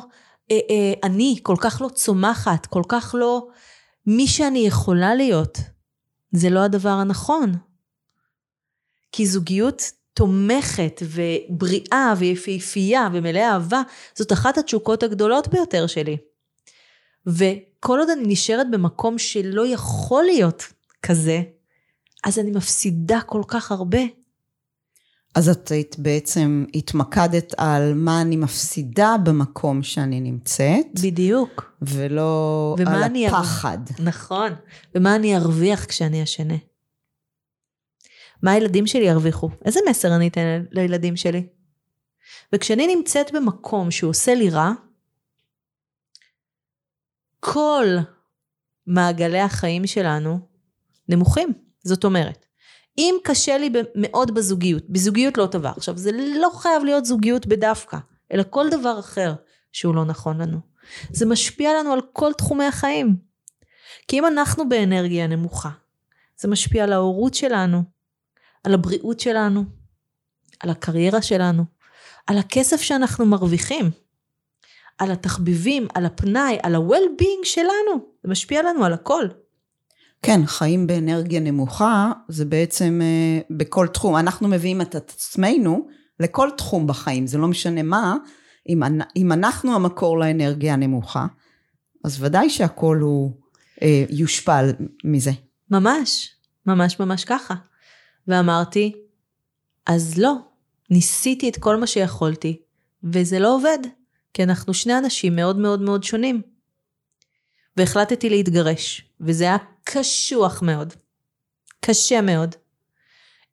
[0.51, 3.47] אה, אה, אני, כל כך לא צומחת, כל כך לא
[4.07, 5.57] מי שאני יכולה להיות.
[6.31, 7.51] זה לא הדבר הנכון.
[9.11, 9.81] כי זוגיות
[10.13, 13.81] תומכת ובריאה ויפהפייה ומלאה אהבה,
[14.15, 16.17] זאת אחת התשוקות הגדולות ביותר שלי.
[17.27, 20.63] וכל עוד אני נשארת במקום שלא יכול להיות
[21.01, 21.41] כזה,
[22.23, 24.20] אז אני מפסידה כל כך הרבה.
[25.35, 30.85] אז את היית בעצם התמקדת על מה אני מפסידה במקום שאני נמצאת.
[31.03, 31.73] בדיוק.
[31.81, 33.77] ולא על הפחד.
[33.99, 34.05] אר...
[34.05, 34.51] נכון.
[34.95, 36.55] ומה אני ארוויח כשאני אשנה.
[38.43, 39.49] מה הילדים שלי ירוויחו?
[39.65, 41.47] איזה מסר אני אתן לילדים שלי?
[42.53, 44.71] וכשאני נמצאת במקום שהוא עושה לי רע,
[47.39, 47.85] כל
[48.87, 50.39] מעגלי החיים שלנו
[51.09, 51.53] נמוכים.
[51.83, 52.45] זאת אומרת,
[52.97, 57.97] אם קשה לי מאוד בזוגיות, בזוגיות לא טובה, עכשיו זה לא חייב להיות זוגיות בדווקא,
[58.33, 59.33] אלא כל דבר אחר
[59.71, 60.59] שהוא לא נכון לנו.
[61.11, 63.15] זה משפיע לנו על כל תחומי החיים.
[64.07, 65.69] כי אם אנחנו באנרגיה נמוכה,
[66.37, 67.83] זה משפיע על ההורות שלנו,
[68.63, 69.63] על הבריאות שלנו,
[70.59, 71.63] על הקריירה שלנו,
[72.27, 73.91] על הכסף שאנחנו מרוויחים,
[74.97, 79.27] על התחביבים, על הפנאי, על ה-well-being שלנו, זה משפיע לנו על הכל.
[80.21, 84.15] כן, חיים באנרגיה נמוכה זה בעצם אה, בכל תחום.
[84.15, 85.87] אנחנו מביאים את עצמנו
[86.19, 88.15] לכל תחום בחיים, זה לא משנה מה,
[88.69, 88.79] אם,
[89.15, 91.27] אם אנחנו המקור לאנרגיה הנמוכה,
[92.03, 93.31] אז ודאי שהכל הוא
[93.81, 94.61] אה, יושפע
[95.03, 95.31] מזה.
[95.71, 96.29] ממש,
[96.65, 97.53] ממש ממש ככה.
[98.27, 98.93] ואמרתי,
[99.85, 100.33] אז לא,
[100.89, 102.61] ניסיתי את כל מה שיכולתי,
[103.03, 103.79] וזה לא עובד,
[104.33, 106.41] כי אנחנו שני אנשים מאוד מאוד מאוד שונים.
[107.77, 110.93] והחלטתי להתגרש, וזה היה קשוח מאוד.
[111.79, 112.55] קשה מאוד.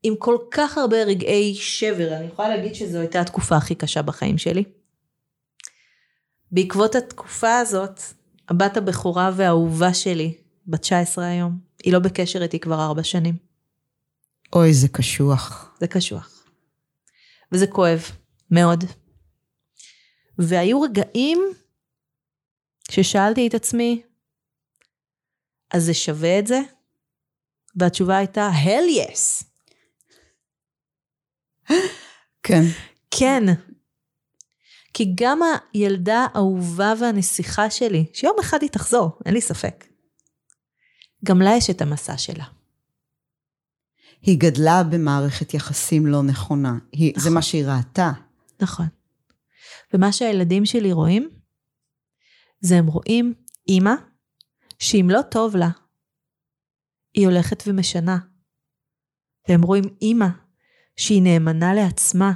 [0.03, 4.39] עם כל כך הרבה רגעי שבר, אני יכולה להגיד שזו הייתה התקופה הכי קשה בחיים
[4.39, 4.65] שלי.
[6.53, 8.01] בעקבות התקופה הזאת,
[8.49, 10.35] הבת הבכורה והאהובה שלי,
[10.67, 13.37] בת 19 היום, היא לא בקשר איתי כבר ארבע שנים.
[14.53, 15.77] אוי, זה קשוח.
[15.81, 16.45] זה קשוח.
[17.53, 18.03] וזה כואב,
[18.51, 18.85] מאוד.
[20.39, 21.39] והיו רגעים
[22.91, 24.03] ששאלתי את עצמי,
[25.71, 26.61] אז זה שווה את זה?
[27.77, 29.45] והתשובה הייתה, hell yes.
[32.43, 32.63] כן.
[33.11, 33.45] כן.
[34.95, 35.41] כי גם
[35.73, 39.85] הילדה האהובה והנסיכה שלי, שיום אחד היא תחזור, אין לי ספק.
[41.25, 42.45] גם לה יש את המסע שלה.
[44.23, 46.79] היא גדלה במערכת יחסים לא נכונה.
[46.93, 47.23] היא, נכון.
[47.23, 48.11] זה מה שהיא ראתה.
[48.61, 48.87] נכון.
[49.95, 51.29] ומה שהילדים שלי רואים,
[52.61, 53.35] זה הם רואים
[53.69, 53.95] אימא
[54.79, 55.69] שאם לא טוב לה,
[57.15, 58.19] היא הולכת ומשנה.
[59.49, 60.27] והם רואים אימא
[60.97, 62.33] שהיא נאמנה לעצמה.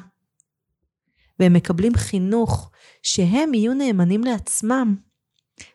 [1.39, 2.71] והם מקבלים חינוך
[3.03, 4.97] שהם יהיו נאמנים לעצמם,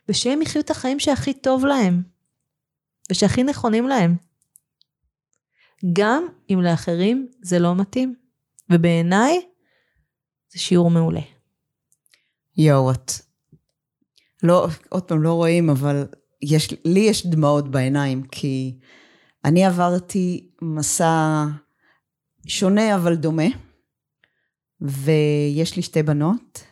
[0.09, 2.03] ושהם יחיו את החיים שהכי טוב להם,
[3.11, 4.15] ושהכי נכונים להם.
[5.93, 8.15] גם אם לאחרים זה לא מתאים.
[8.69, 9.41] ובעיניי,
[10.49, 11.21] זה שיעור מעולה.
[12.57, 13.11] יואו, את...
[14.43, 16.05] לא, עוד פעם, לא רואים, אבל
[16.41, 18.77] יש, לי יש דמעות בעיניים, כי
[19.45, 21.45] אני עברתי מסע
[22.47, 23.47] שונה אבל דומה,
[24.81, 26.63] ויש לי שתי בנות,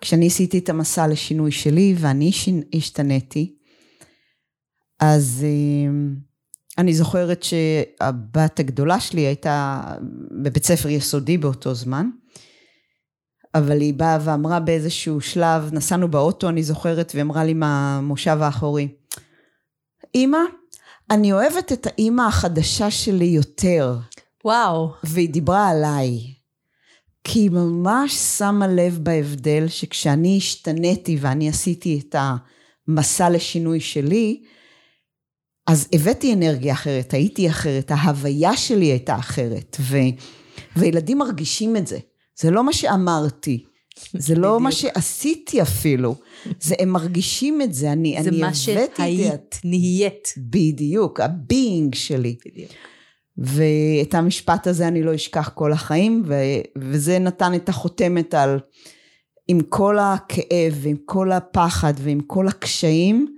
[0.00, 2.30] וכשאני עשיתי את המסע לשינוי שלי ואני
[2.74, 3.56] השתניתי,
[5.00, 5.46] אז
[6.78, 9.82] אני זוכרת שהבת הגדולה שלי הייתה
[10.42, 12.10] בבית ספר יסודי באותו זמן,
[13.54, 18.88] אבל היא באה ואמרה באיזשהו שלב, נסענו באוטו, אני זוכרת, והיא אמרה לי מהמושב האחורי,
[20.14, 20.38] אמא,
[21.10, 23.98] אני אוהבת את האימא החדשה שלי יותר.
[24.44, 24.92] וואו.
[25.04, 26.18] והיא דיברה עליי.
[27.24, 32.16] כי היא ממש שמה לב בהבדל שכשאני השתניתי ואני עשיתי את
[32.88, 34.42] המסע לשינוי שלי,
[35.66, 39.96] אז הבאתי אנרגיה אחרת, הייתי אחרת, ההוויה שלי הייתה אחרת, ו,
[40.76, 41.98] וילדים מרגישים את זה.
[42.40, 43.64] זה לא מה שאמרתי,
[44.14, 46.14] זה לא מה שעשיתי אפילו,
[46.60, 50.34] זה הם מרגישים את זה, אני, זה אני מה שהיית, נהיית.
[50.36, 52.36] בדיוק, ה being שלי.
[52.46, 52.70] בדיוק.
[53.38, 56.34] ואת המשפט הזה אני לא אשכח כל החיים, ו,
[56.78, 58.58] וזה נתן את החותמת על,
[59.48, 63.36] עם כל הכאב, ועם כל הפחד, ועם כל הקשיים,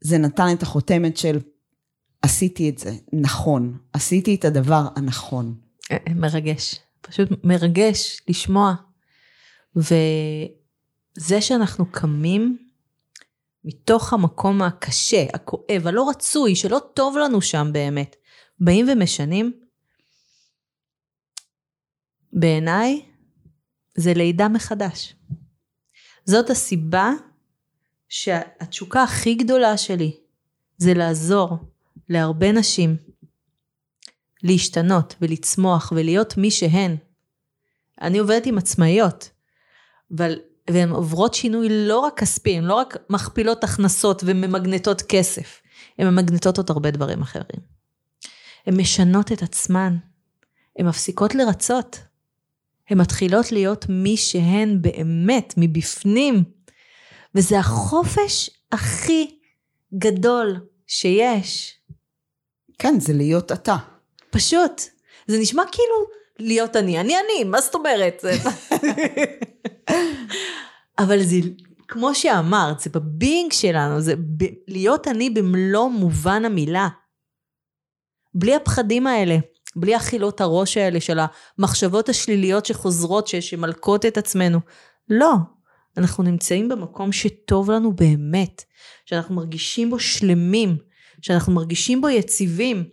[0.00, 1.38] זה נתן את החותמת של
[2.22, 5.54] עשיתי את זה נכון, עשיתי את הדבר הנכון.
[5.90, 6.85] אה, מרגש.
[7.06, 8.74] פשוט מרגש לשמוע.
[9.76, 12.58] וזה שאנחנו קמים
[13.64, 18.16] מתוך המקום הקשה, הכואב, הלא רצוי, שלא טוב לנו שם באמת,
[18.60, 19.52] באים ומשנים,
[22.32, 23.02] בעיניי
[23.94, 25.14] זה לידה מחדש.
[26.24, 27.10] זאת הסיבה
[28.08, 30.16] שהתשוקה הכי גדולה שלי
[30.76, 31.58] זה לעזור
[32.08, 32.96] להרבה נשים
[34.46, 36.96] להשתנות ולצמוח ולהיות מי שהן.
[38.00, 39.30] אני עובדת עם עצמאיות,
[40.16, 40.38] אבל,
[40.70, 45.60] והן עוברות שינוי לא רק כספי, הן לא רק מכפילות הכנסות וממגנטות כסף,
[45.98, 47.60] הן ממגנטות עוד הרבה דברים אחרים.
[48.66, 49.96] הן משנות את עצמן,
[50.78, 51.98] הן מפסיקות לרצות,
[52.90, 56.44] הן מתחילות להיות מי שהן באמת, מבפנים,
[57.34, 59.38] וזה החופש הכי
[59.94, 61.74] גדול שיש.
[62.78, 63.76] כן, זה להיות אתה.
[64.36, 64.82] פשוט.
[65.26, 66.06] זה נשמע כאילו
[66.38, 67.00] להיות אני.
[67.00, 68.24] אני אני, מה זאת אומרת?
[70.98, 71.36] אבל זה,
[71.88, 76.88] כמו שאמרת, זה בבינג שלנו, זה ב, להיות אני במלוא מובן המילה.
[78.34, 79.36] בלי הפחדים האלה,
[79.76, 81.18] בלי אכילות הראש האלה של
[81.58, 84.58] המחשבות השליליות שחוזרות, שמלקות את עצמנו.
[85.08, 85.32] לא,
[85.96, 88.64] אנחנו נמצאים במקום שטוב לנו באמת,
[89.06, 90.76] שאנחנו מרגישים בו שלמים,
[91.22, 92.84] שאנחנו מרגישים בו יציבים.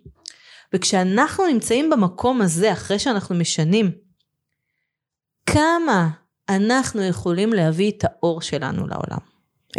[0.76, 3.92] וכשאנחנו נמצאים במקום הזה, אחרי שאנחנו משנים,
[5.46, 6.10] כמה
[6.50, 9.18] אנחנו יכולים להביא את האור שלנו לעולם,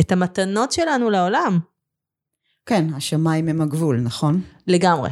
[0.00, 1.58] את המתנות שלנו לעולם.
[2.66, 4.40] כן, השמיים הם הגבול, נכון?
[4.66, 5.10] לגמרי.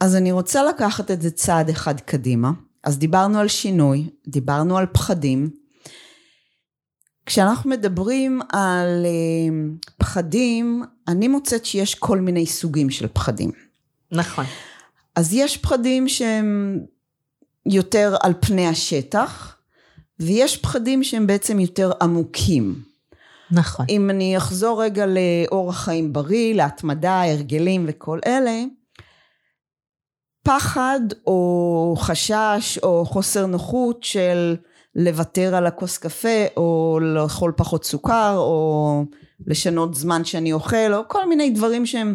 [0.00, 2.50] אז אני רוצה לקחת את זה צעד אחד קדימה.
[2.84, 5.50] אז דיברנו על שינוי, דיברנו על פחדים.
[7.26, 13.50] כשאנחנו מדברים על uh, פחדים, אני מוצאת שיש כל מיני סוגים של פחדים.
[14.12, 14.44] נכון.
[15.16, 16.80] אז יש פחדים שהם
[17.66, 19.56] יותר על פני השטח,
[20.20, 22.82] ויש פחדים שהם בעצם יותר עמוקים.
[23.50, 23.86] נכון.
[23.88, 28.62] אם אני אחזור רגע לאורח חיים בריא, להתמדה, הרגלים וכל אלה,
[30.42, 34.56] פחד או חשש או חוסר נוחות של
[34.94, 39.04] לוותר על הכוס קפה או לאכול פחות סוכר או
[39.46, 42.14] לשנות זמן שאני אוכל או כל מיני דברים שהם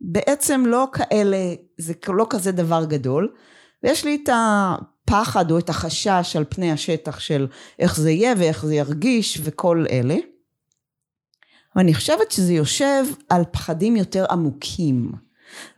[0.00, 3.32] בעצם לא כאלה, זה לא כזה דבר גדול
[3.82, 7.46] ויש לי את הפחד או את החשש על פני השטח של
[7.78, 10.16] איך זה יהיה ואיך זה ירגיש וכל אלה
[11.76, 15.12] ואני חושבת שזה יושב על פחדים יותר עמוקים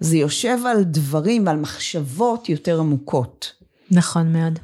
[0.00, 3.52] זה יושב על דברים ועל מחשבות יותר עמוקות.
[3.90, 4.59] נכון מאוד.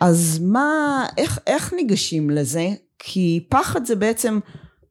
[0.00, 2.68] אז מה, איך, איך ניגשים לזה?
[2.98, 4.38] כי פחד זה בעצם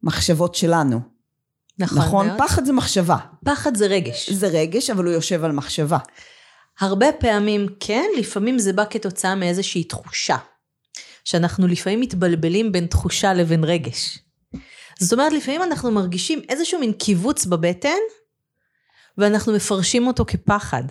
[0.02, 1.00] מחשבות שלנו.
[1.80, 2.26] נכון, נכון?
[2.26, 2.38] מאוד.
[2.38, 3.16] פחד זה מחשבה.
[3.44, 4.30] פחד זה רגש.
[4.30, 5.98] זה רגש, אבל הוא יושב על מחשבה.
[6.80, 10.36] הרבה פעמים כן, לפעמים זה בא כתוצאה מאיזושהי תחושה.
[11.24, 14.18] שאנחנו לפעמים מתבלבלים בין תחושה לבין רגש.
[14.98, 17.98] זאת אומרת, לפעמים אנחנו מרגישים איזשהו מין קיבוץ בבטן,
[19.18, 20.82] ואנחנו מפרשים אותו כפחד.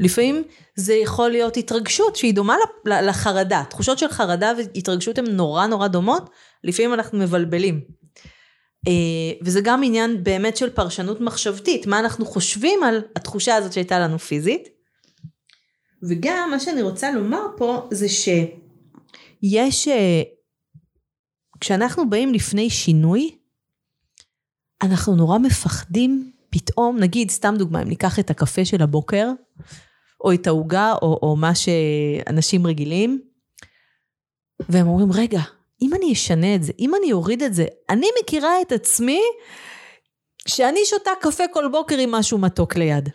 [0.00, 0.42] לפעמים
[0.76, 3.62] זה יכול להיות התרגשות שהיא דומה לחרדה.
[3.70, 6.30] תחושות של חרדה והתרגשות הן נורא נורא דומות,
[6.64, 7.80] לפעמים אנחנו מבלבלים.
[8.86, 8.92] אה,
[9.42, 14.18] וזה גם עניין באמת של פרשנות מחשבתית, מה אנחנו חושבים על התחושה הזאת שהייתה לנו
[14.18, 14.68] פיזית.
[16.02, 20.22] וגם מה שאני רוצה לומר פה זה שיש, אה,
[21.60, 23.38] כשאנחנו באים לפני שינוי,
[24.82, 29.28] אנחנו נורא מפחדים פתאום, נגיד, סתם דוגמה, אם ניקח את הקפה של הבוקר,
[30.20, 33.22] או את העוגה, או, או מה שאנשים רגילים,
[34.68, 35.40] והם אומרים, רגע,
[35.82, 39.20] אם אני אשנה את זה, אם אני אוריד את זה, אני מכירה את עצמי
[40.48, 43.08] שאני שותה קפה כל בוקר עם משהו מתוק ליד.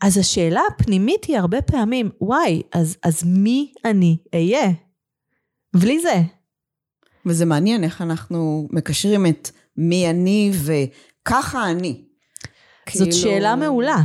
[0.00, 4.70] אז השאלה הפנימית היא הרבה פעמים, וואי, אז, אז מי אני אהיה?
[5.76, 6.22] בלי זה.
[7.26, 12.04] וזה מעניין איך אנחנו מקשרים את מי אני וככה אני.
[12.94, 13.12] זאת כאילו...
[13.12, 14.02] שאלה מעולה.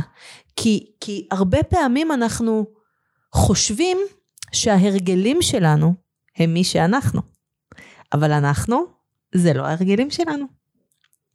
[0.56, 2.66] כי, כי הרבה פעמים אנחנו
[3.34, 3.98] חושבים
[4.52, 5.94] שההרגלים שלנו
[6.36, 7.37] הם מי שאנחנו.
[8.12, 8.86] אבל אנחנו,
[9.34, 10.46] זה לא ההרגלים שלנו.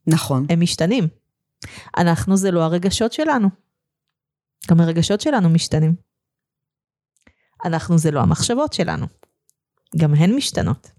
[0.08, 0.46] נכון.
[0.50, 1.08] הם משתנים.
[1.98, 3.50] אנחנו זה לא הרגשות שלנו.
[4.70, 5.96] גם הרגשות שלנו משתנים.
[7.66, 9.06] אנחנו זה לא המחשבות שלנו.
[9.98, 10.92] גם הן משתנות.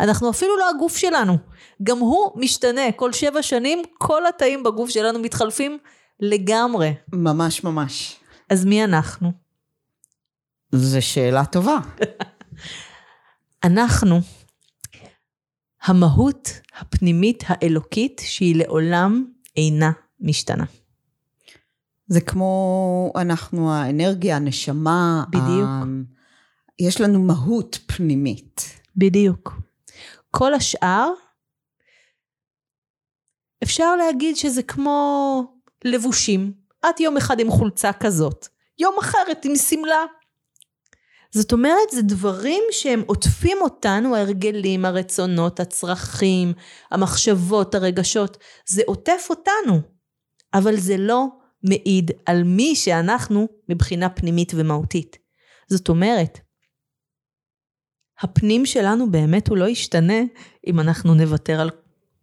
[0.00, 1.38] אנחנו אפילו לא הגוף שלנו.
[1.82, 2.92] גם הוא משתנה.
[2.96, 5.78] כל שבע שנים כל התאים בגוף שלנו מתחלפים
[6.20, 6.94] לגמרי.
[7.12, 8.16] ממש ממש.
[8.50, 9.32] אז מי אנחנו?
[10.72, 11.78] זו שאלה טובה.
[13.64, 14.20] אנחנו
[15.82, 19.24] המהות הפנימית האלוקית שהיא לעולם
[19.56, 19.90] אינה
[20.20, 20.64] משתנה.
[22.06, 25.24] זה כמו אנחנו האנרגיה, הנשמה.
[25.30, 25.68] בדיוק.
[25.68, 25.84] ה...
[26.78, 28.80] יש לנו מהות פנימית.
[28.96, 29.60] בדיוק.
[30.30, 31.12] כל השאר,
[33.62, 35.42] אפשר להגיד שזה כמו
[35.84, 36.52] לבושים.
[36.90, 38.48] את יום אחד עם חולצה כזאת,
[38.78, 40.04] יום אחרת עם שמלה.
[41.32, 46.52] זאת אומרת, זה דברים שהם עוטפים אותנו, ההרגלים, הרצונות, הצרכים,
[46.90, 48.36] המחשבות, הרגשות.
[48.66, 49.80] זה עוטף אותנו,
[50.54, 51.26] אבל זה לא
[51.62, 55.18] מעיד על מי שאנחנו מבחינה פנימית ומהותית.
[55.68, 56.38] זאת אומרת,
[58.20, 60.20] הפנים שלנו באמת הוא לא ישתנה
[60.66, 61.70] אם אנחנו נוותר על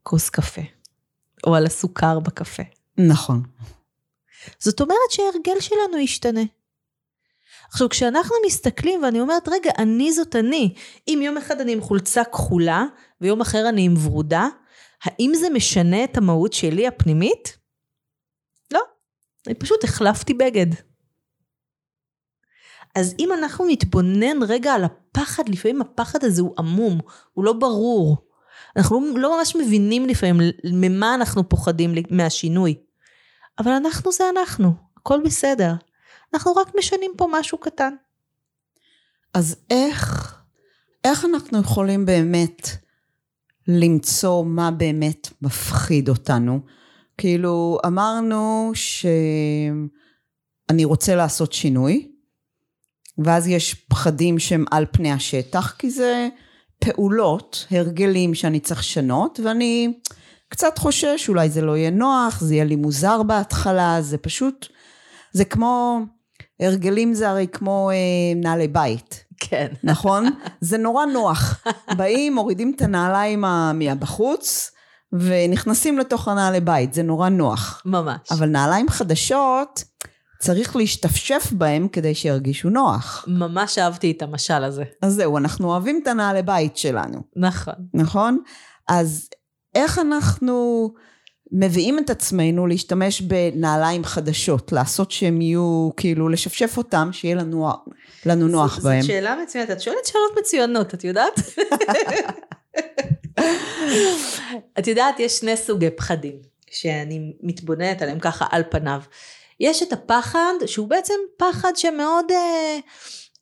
[0.03, 0.61] כוס קפה,
[1.47, 2.63] או על הסוכר בקפה.
[2.97, 3.43] נכון.
[4.59, 6.41] זאת אומרת שההרגל שלנו ישתנה.
[7.69, 10.73] עכשיו, כשאנחנו מסתכלים ואני אומרת, רגע, אני זאת אני.
[11.07, 12.85] אם יום אחד אני עם חולצה כחולה,
[13.21, 14.47] ויום אחר אני עם ורודה,
[15.03, 17.57] האם זה משנה את המהות שלי הפנימית?
[18.71, 18.81] לא.
[19.47, 20.67] אני פשוט החלפתי בגד.
[22.95, 26.99] אז אם אנחנו נתבונן רגע על הפחד, לפעמים הפחד הזה הוא עמום,
[27.33, 28.17] הוא לא ברור.
[28.75, 32.75] אנחנו לא, לא ממש מבינים לפעמים ממה אנחנו פוחדים מהשינוי.
[33.59, 35.73] אבל אנחנו זה אנחנו, הכל בסדר.
[36.37, 37.93] אנחנו רק משנים פה משהו קטן.
[39.33, 40.35] אז איך,
[41.03, 42.69] איך אנחנו יכולים באמת
[43.67, 46.59] למצוא מה באמת מפחיד אותנו?
[47.17, 49.85] כאילו, אמרנו שאני
[50.85, 52.11] רוצה לעשות שינוי,
[53.17, 56.27] ואז יש פחדים שהם על פני השטח, כי זה
[56.79, 59.93] פעולות, הרגלים שאני צריך לשנות, ואני
[60.49, 64.67] קצת חושש, אולי זה לא יהיה נוח, זה יהיה לי מוזר בהתחלה, זה פשוט,
[65.31, 65.99] זה כמו,
[66.59, 67.95] הרגלים זה הרי כמו אה,
[68.41, 69.23] נעלי בית.
[69.39, 69.67] כן.
[69.83, 70.25] נכון?
[70.61, 71.63] זה נורא נוח.
[71.97, 73.43] באים, מורידים את הנעליים
[73.73, 74.71] מהבחוץ,
[75.13, 77.81] ונכנסים לתוך הנעלי בית, זה נורא נוח.
[77.85, 78.31] ממש.
[78.31, 79.83] אבל נעליים חדשות,
[80.39, 83.25] צריך להשתפשף בהם כדי שירגישו נוח.
[83.27, 84.83] ממש אהבתי את המשל הזה.
[85.01, 87.21] אז זהו, אנחנו אוהבים את הנעלי בית שלנו.
[87.35, 87.73] נכון.
[87.93, 88.39] נכון?
[88.87, 89.29] אז
[89.75, 90.89] איך אנחנו
[91.51, 97.67] מביאים את עצמנו להשתמש בנעליים חדשות, לעשות שהם יהיו, כאילו, לשפשף אותם, שיהיה לנו,
[98.25, 99.01] לנו נוח ז, בהם.
[99.01, 101.39] זאת שאלה מצוינת, את שואלת שאלות מצוינות, את יודעת?
[104.79, 106.35] את יודעת, יש שני סוגי פחדים,
[106.71, 109.01] שאני מתבוננת עליהם ככה על פניו.
[109.59, 112.77] יש את הפחד, שהוא בעצם פחד שמאוד, אה,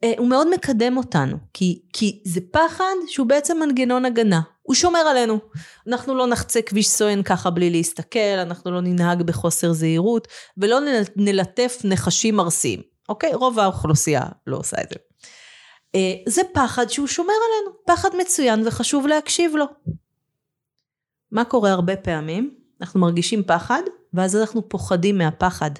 [0.03, 4.99] אה, הוא מאוד מקדם אותנו, כי, כי זה פחד שהוא בעצם מנגנון הגנה, הוא שומר
[4.99, 5.39] עלינו.
[5.88, 10.80] אנחנו לא נחצה כביש סואן ככה בלי להסתכל, אנחנו לא ננהג בחוסר זהירות, ולא
[11.16, 13.34] נלטף נחשים ארסיים, אוקיי?
[13.34, 14.95] רוב האוכלוסייה לא עושה את זה.
[15.95, 19.66] אה, זה פחד שהוא שומר עלינו, פחד מצוין וחשוב להקשיב לו.
[21.32, 22.55] מה קורה הרבה פעמים?
[22.82, 23.82] אנחנו מרגישים פחד,
[24.13, 25.72] ואז אנחנו פוחדים מהפחד.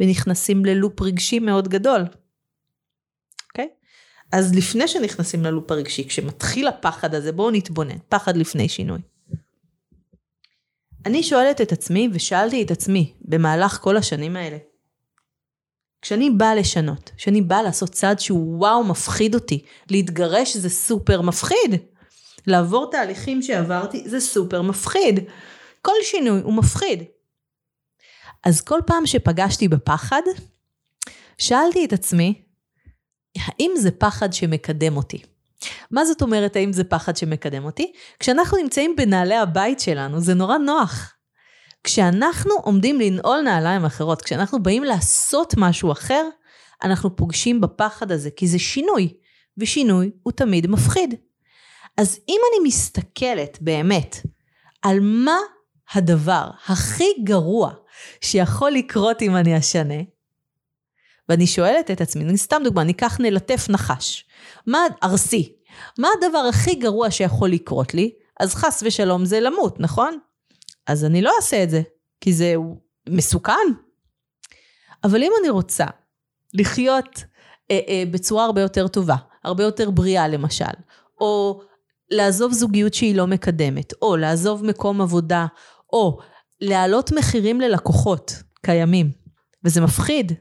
[0.00, 2.00] ונכנסים ללופ רגשי מאוד גדול.
[4.32, 9.00] אז לפני שנכנסים ללופ הרגשי, כשמתחיל הפחד הזה, בואו נתבונן, פחד לפני שינוי.
[11.06, 14.56] אני שואלת את עצמי, ושאלתי את עצמי במהלך כל השנים האלה,
[16.02, 21.74] כשאני באה לשנות, כשאני באה לעשות צעד שהוא וואו מפחיד אותי, להתגרש זה סופר מפחיד.
[22.46, 25.20] לעבור תהליכים שעברתי זה סופר מפחיד.
[25.82, 27.04] כל שינוי הוא מפחיד.
[28.44, 30.22] אז כל פעם שפגשתי בפחד,
[31.38, 32.42] שאלתי את עצמי,
[33.38, 35.22] האם זה פחד שמקדם אותי?
[35.90, 37.92] מה זאת אומרת האם זה פחד שמקדם אותי?
[38.18, 41.14] כשאנחנו נמצאים בנעלי הבית שלנו זה נורא נוח.
[41.84, 46.28] כשאנחנו עומדים לנעול נעליים אחרות, כשאנחנו באים לעשות משהו אחר,
[46.82, 49.12] אנחנו פוגשים בפחד הזה, כי זה שינוי,
[49.58, 51.14] ושינוי הוא תמיד מפחיד.
[51.96, 54.16] אז אם אני מסתכלת באמת
[54.82, 55.38] על מה
[55.94, 57.72] הדבר הכי גרוע
[58.20, 59.94] שיכול לקרות אם אני אשנה,
[61.30, 64.24] ואני שואלת את עצמי, סתם דוגמה, אני אקח נלטף נחש.
[64.66, 65.52] מה, ארסי,
[65.98, 68.12] מה הדבר הכי גרוע שיכול לקרות לי?
[68.40, 70.18] אז חס ושלום זה למות, נכון?
[70.86, 71.82] אז אני לא אעשה את זה,
[72.20, 72.54] כי זה
[73.08, 73.52] מסוכן.
[75.04, 75.84] אבל אם אני רוצה
[76.54, 77.24] לחיות
[77.70, 80.64] אה, אה, בצורה הרבה יותר טובה, הרבה יותר בריאה למשל,
[81.20, 81.62] או
[82.10, 85.46] לעזוב זוגיות שהיא לא מקדמת, או לעזוב מקום עבודה,
[85.92, 86.18] או
[86.60, 89.10] להעלות מחירים ללקוחות קיימים,
[89.64, 90.32] וזה מפחיד.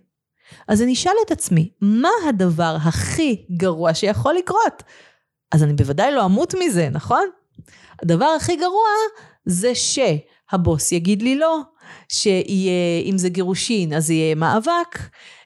[0.67, 4.83] אז אני אשאל את עצמי, מה הדבר הכי גרוע שיכול לקרות?
[5.51, 7.29] אז אני בוודאי לא אמות מזה, נכון?
[8.03, 8.87] הדבר הכי גרוע
[9.45, 11.59] זה שהבוס יגיד לי לא,
[12.09, 14.99] שיהיה, אם זה גירושין, אז יהיה מאבק,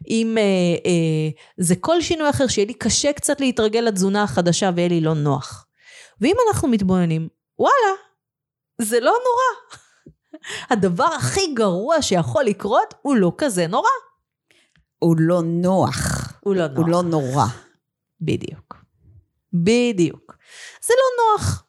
[0.08, 0.43] אם אה,
[0.86, 5.14] אה, זה כל שינוי אחר, שיהיה לי קשה קצת להתרגל לתזונה החדשה ויהיה לי לא
[5.14, 5.66] נוח.
[6.22, 7.28] ואם אנחנו מתבוננים,
[7.60, 7.93] וואלה,
[8.82, 9.78] זה לא נורא.
[10.72, 13.89] הדבר הכי גרוע שיכול לקרות הוא לא כזה נורא.
[15.04, 16.34] הוא לא נוח.
[16.43, 16.78] הוא לא נוח.
[16.78, 17.45] הוא לא נורא.
[18.22, 18.78] בדיוק.
[19.54, 20.38] בדיוק.
[20.86, 21.64] זה לא נוח.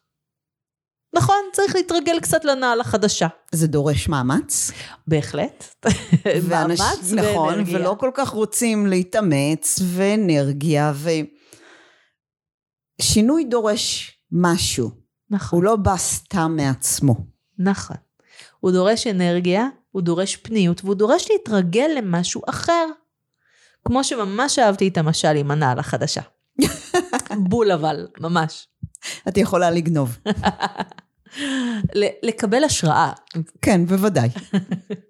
[1.15, 3.27] נכון, צריך להתרגל קצת לנעל החדשה.
[3.51, 4.71] זה דורש מאמץ.
[5.07, 5.85] בהחלט.
[6.47, 6.79] ואנש...
[6.79, 7.79] מאמץ נכון, ואנרגיה.
[7.79, 11.09] ולא כל כך רוצים להתאמץ, ואנרגיה, ו...
[13.01, 14.91] שינוי דורש משהו.
[15.29, 15.57] נכון.
[15.59, 17.15] הוא לא בא סתם מעצמו.
[17.59, 17.97] נכון.
[18.59, 22.85] הוא דורש אנרגיה, הוא דורש פניות, והוא דורש להתרגל למשהו אחר.
[23.87, 26.21] כמו שממש אהבתי את המשל עם הנעל החדשה.
[27.49, 28.67] בול אבל, ממש.
[29.27, 30.17] את יכולה לגנוב.
[32.23, 33.11] לקבל השראה.
[33.61, 34.29] כן, בוודאי.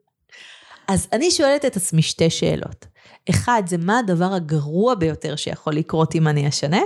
[0.87, 2.85] אז אני שואלת את עצמי שתי שאלות.
[3.29, 6.81] אחד, זה מה הדבר הגרוע ביותר שיכול לקרות אם אני אשנה?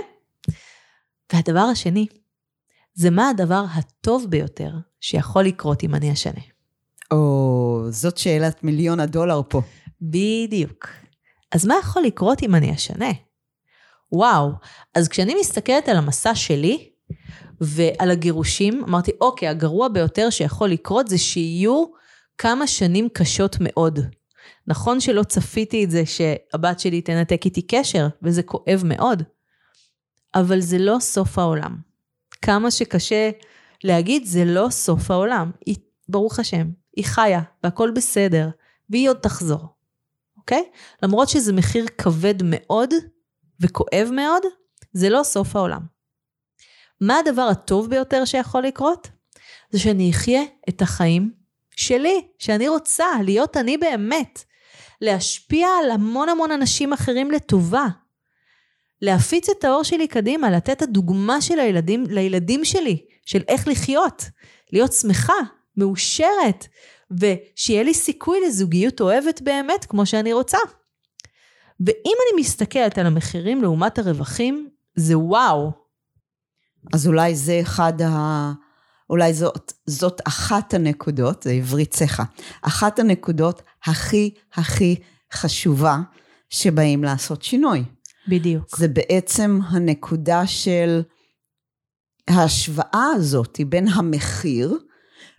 [1.32, 2.06] והדבר השני,
[2.94, 4.70] זה מה הדבר הטוב ביותר
[5.00, 6.40] שיכול לקרות אם אני אשנה.
[7.10, 9.62] או, זאת שאלת מיליון הדולר פה.
[10.02, 10.88] בדיוק.
[11.52, 13.10] אז מה יכול לקרות אם אני אשנה?
[14.12, 14.50] וואו.
[14.94, 16.90] אז כשאני מסתכלת על המסע שלי
[17.60, 21.84] ועל הגירושים, אמרתי, אוקיי, הגרוע ביותר שיכול לקרות זה שיהיו
[22.38, 23.98] כמה שנים קשות מאוד.
[24.66, 29.22] נכון שלא צפיתי את זה שהבת שלי תנתק איתי קשר, וזה כואב מאוד,
[30.34, 31.76] אבל זה לא סוף העולם.
[32.42, 33.30] כמה שקשה
[33.84, 35.50] להגיד, זה לא סוף העולם.
[35.66, 35.76] היא,
[36.08, 38.48] ברוך השם, היא חיה, והכל בסדר,
[38.90, 39.66] והיא עוד תחזור,
[40.50, 40.64] אוקיי?
[41.02, 42.94] למרות שזה מחיר כבד מאוד
[43.60, 44.42] וכואב מאוד,
[44.92, 45.80] זה לא סוף העולם.
[47.00, 49.08] מה הדבר הטוב ביותר שיכול לקרות?
[49.70, 51.32] זה שאני אחיה את החיים
[51.76, 54.44] שלי, שאני רוצה להיות אני באמת.
[55.00, 57.86] להשפיע על המון המון אנשים אחרים לטובה.
[59.02, 64.24] להפיץ את האור שלי קדימה, לתת את הדוגמה של הילדים, לילדים שלי, של איך לחיות,
[64.72, 65.34] להיות שמחה,
[65.76, 66.66] מאושרת,
[67.10, 70.58] ושיהיה לי סיכוי לזוגיות אוהבת באמת כמו שאני רוצה.
[71.80, 75.72] ואם אני מסתכלת על המחירים לעומת הרווחים, זה וואו.
[76.92, 78.52] אז אולי זה אחד ה...
[79.10, 82.24] אולי זאת, זאת אחת הנקודות, זה עברית צחה,
[82.62, 84.96] אחת הנקודות הכי הכי
[85.32, 85.98] חשובה
[86.50, 87.84] שבאים לעשות שינוי.
[88.28, 88.76] בדיוק.
[88.76, 91.02] זה בעצם הנקודה של
[92.28, 94.78] ההשוואה הזאת בין המחיר,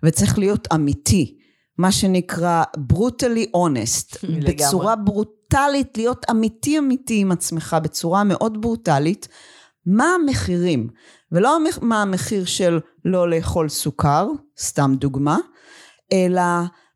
[0.04, 1.41] וצריך להיות אמיתי,
[1.82, 2.64] מה שנקרא
[2.94, 4.18] brutally honest,
[4.48, 9.28] בצורה ברוטלית, להיות אמיתי אמיתי עם עצמך, בצורה מאוד ברוטלית,
[9.86, 10.88] מה המחירים,
[11.32, 14.28] ולא מה המחיר של לא לאכול סוכר,
[14.60, 15.38] סתם דוגמה,
[16.14, 16.42] אלא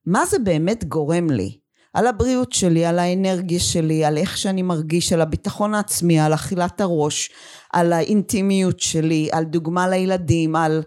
[0.06, 1.58] מה זה באמת גורם לי.
[1.94, 6.82] על הבריאות שלי, על האנרגיה שלי, על איך שאני מרגיש, על הביטחון העצמי, על אכילת
[6.82, 7.30] הראש,
[7.74, 10.84] על האינטימיות שלי, על דוגמה לילדים, על,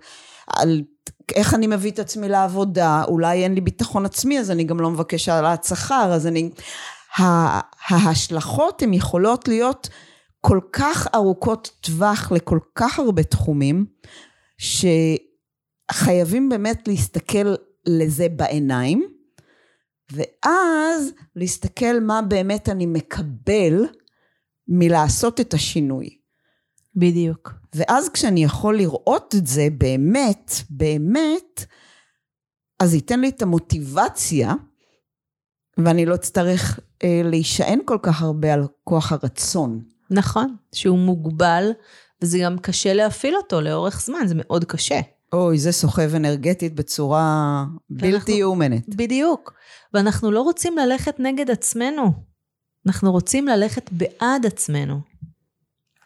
[0.57, 0.83] על
[1.35, 4.91] איך אני מביא את עצמי לעבודה, אולי אין לי ביטחון עצמי אז אני גם לא
[4.91, 6.51] מבקש העלאת שכר, אז אני...
[7.89, 9.89] ההשלכות הן יכולות להיות
[10.41, 13.87] כל כך ארוכות טווח לכל כך הרבה תחומים,
[15.91, 17.55] שחייבים באמת להסתכל
[17.87, 19.09] לזה בעיניים,
[20.13, 23.87] ואז להסתכל מה באמת אני מקבל
[24.69, 26.18] מלעשות את השינוי.
[26.99, 27.53] בדיוק.
[27.75, 31.65] ואז כשאני יכול לראות את זה באמת, באמת,
[32.81, 34.55] אז ייתן לי את המוטיבציה,
[35.79, 39.83] ואני לא אצטרך אה, להישען כל כך הרבה על כוח הרצון.
[40.11, 41.71] נכון, שהוא מוגבל,
[42.23, 45.01] וזה גם קשה להפעיל אותו לאורך זמן, זה מאוד קשה.
[45.33, 48.95] אוי, זה סוחב אנרגטית בצורה בלתי יאומנת.
[48.95, 49.53] בדיוק.
[49.95, 52.13] ואנחנו לא רוצים ללכת נגד עצמנו,
[52.87, 55.01] אנחנו רוצים ללכת בעד עצמנו.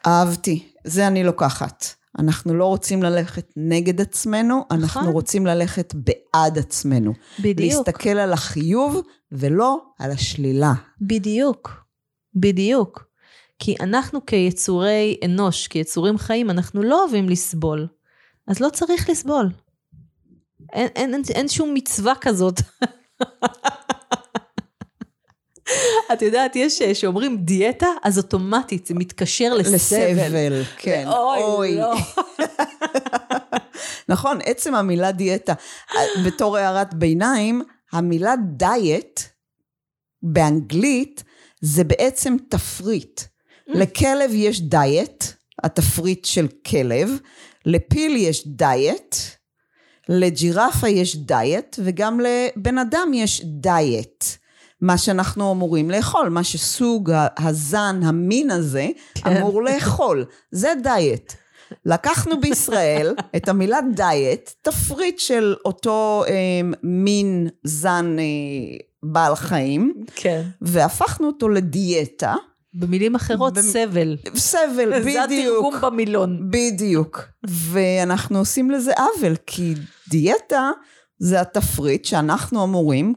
[0.07, 1.85] אהבתי, זה אני לוקחת.
[2.19, 5.13] אנחנו לא רוצים ללכת נגד עצמנו, אנחנו נכון.
[5.13, 7.13] רוצים ללכת בעד עצמנו.
[7.39, 7.59] בדיוק.
[7.59, 10.73] להסתכל על החיוב ולא על השלילה.
[11.01, 11.71] בדיוק,
[12.35, 13.05] בדיוק.
[13.59, 17.87] כי אנחנו כיצורי אנוש, כיצורים חיים, אנחנו לא אוהבים לסבול.
[18.47, 19.49] אז לא צריך לסבול.
[20.73, 22.59] אין, אין, אין, אין שום מצווה כזאת.
[26.13, 29.75] את יודעת, יש שאומרים דיאטה, אז אוטומטית זה מתקשר לסבל.
[29.75, 31.07] לסבל, כן.
[31.07, 31.75] אוי.
[31.75, 31.93] לא.
[34.09, 35.53] נכון, עצם המילה דיאטה.
[36.25, 37.61] בתור הערת ביניים,
[37.91, 39.21] המילה דיאט
[40.23, 41.23] באנגלית
[41.61, 43.21] זה בעצם תפריט.
[43.21, 43.77] Mm.
[43.77, 45.25] לכלב יש דיאט,
[45.63, 47.09] התפריט של כלב,
[47.65, 49.15] לפיל יש דיאט,
[50.09, 54.25] לג'ירפה יש דיאט, וגם לבן אדם יש דיאט.
[54.83, 59.37] מה שאנחנו אמורים לאכול, מה שסוג הזן, המין הזה, כן.
[59.37, 60.25] אמור לאכול.
[60.51, 61.33] זה דיאט.
[61.85, 66.33] לקחנו בישראל את המילה דיאט, תפריט של אותו אה,
[66.83, 68.23] מין זן אה,
[69.03, 70.41] בעל חיים, כן.
[70.61, 72.35] והפכנו אותו לדיאטה.
[72.73, 73.61] במילים אחרות, במ...
[73.61, 74.17] סבל.
[74.35, 75.03] סבל, בדיוק.
[75.03, 76.49] זה התרגום במילון.
[76.49, 77.21] בדיוק.
[77.47, 79.73] ואנחנו עושים לזה עוול, כי
[80.09, 80.71] דיאטה
[81.19, 83.13] זה התפריט שאנחנו אמורים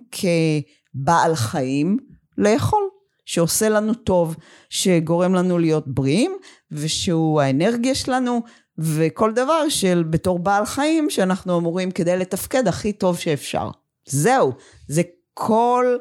[1.02, 1.98] כבעל חיים
[2.38, 2.88] לאכול.
[3.26, 4.36] שעושה לנו טוב,
[4.70, 6.36] שגורם לנו להיות בריאים,
[6.72, 8.42] ושהוא האנרגיה שלנו,
[8.78, 13.70] וכל דבר של בתור בעל חיים שאנחנו אמורים כדי לתפקד הכי טוב שאפשר.
[14.08, 14.52] זהו,
[14.88, 15.02] זה
[15.34, 15.96] כל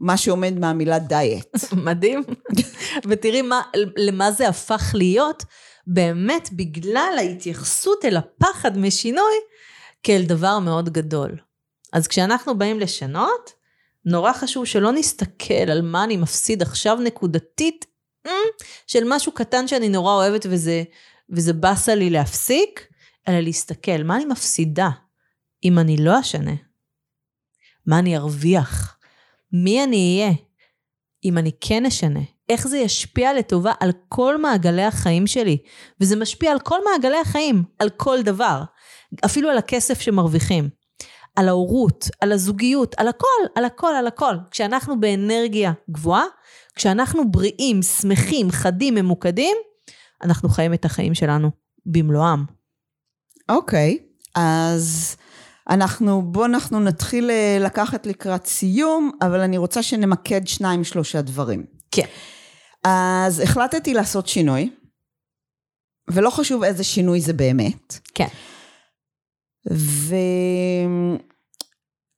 [0.00, 1.56] מה שעומד מהמילה דיאט.
[1.84, 2.22] מדהים.
[3.08, 3.62] ותראי מה,
[3.96, 5.44] למה זה הפך להיות,
[5.86, 9.34] באמת בגלל ההתייחסות אל הפחד משינוי
[10.02, 11.49] כאל דבר מאוד גדול.
[11.92, 13.52] אז כשאנחנו באים לשנות,
[14.04, 17.86] נורא חשוב שלא נסתכל על מה אני מפסיד עכשיו נקודתית,
[18.26, 18.32] אה,
[18.86, 20.82] של משהו קטן שאני נורא אוהבת וזה,
[21.30, 22.86] וזה באסה לי להפסיק,
[23.28, 24.88] אלא להסתכל, מה אני מפסידה
[25.64, 26.54] אם אני לא אשנה?
[27.86, 28.96] מה אני ארוויח?
[29.52, 30.34] מי אני אהיה
[31.24, 32.20] אם אני כן אשנה?
[32.48, 35.58] איך זה ישפיע לטובה על כל מעגלי החיים שלי.
[36.00, 38.62] וזה משפיע על כל מעגלי החיים, על כל דבר.
[39.24, 40.79] אפילו על הכסף שמרוויחים.
[41.36, 44.34] על ההורות, על הזוגיות, על הכל, על הכל, על הכל.
[44.50, 46.24] כשאנחנו באנרגיה גבוהה,
[46.74, 49.56] כשאנחנו בריאים, שמחים, חדים, ממוקדים,
[50.22, 51.50] אנחנו חיים את החיים שלנו
[51.86, 52.44] במלואם.
[53.48, 55.16] אוקיי, okay, אז
[55.70, 61.64] אנחנו, בואו אנחנו נתחיל אה, לקחת לקראת סיום, אבל אני רוצה שנמקד שניים שלושה דברים.
[61.90, 62.06] כן.
[62.84, 64.70] אז החלטתי לעשות שינוי,
[66.10, 67.98] ולא חשוב איזה שינוי זה באמת.
[68.14, 68.26] כן.
[69.72, 70.14] ו...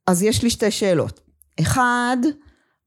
[0.07, 1.21] אז יש לי שתי שאלות.
[1.61, 2.17] אחד,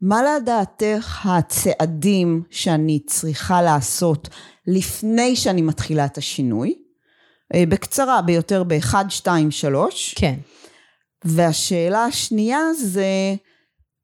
[0.01, 4.29] מה לדעתך הצעדים שאני צריכה לעשות
[4.67, 6.75] לפני שאני מתחילה את השינוי?
[7.55, 10.15] אה, בקצרה ביותר ב-1, 2, 3.
[10.17, 10.35] כן.
[11.23, 13.35] והשאלה השנייה זה,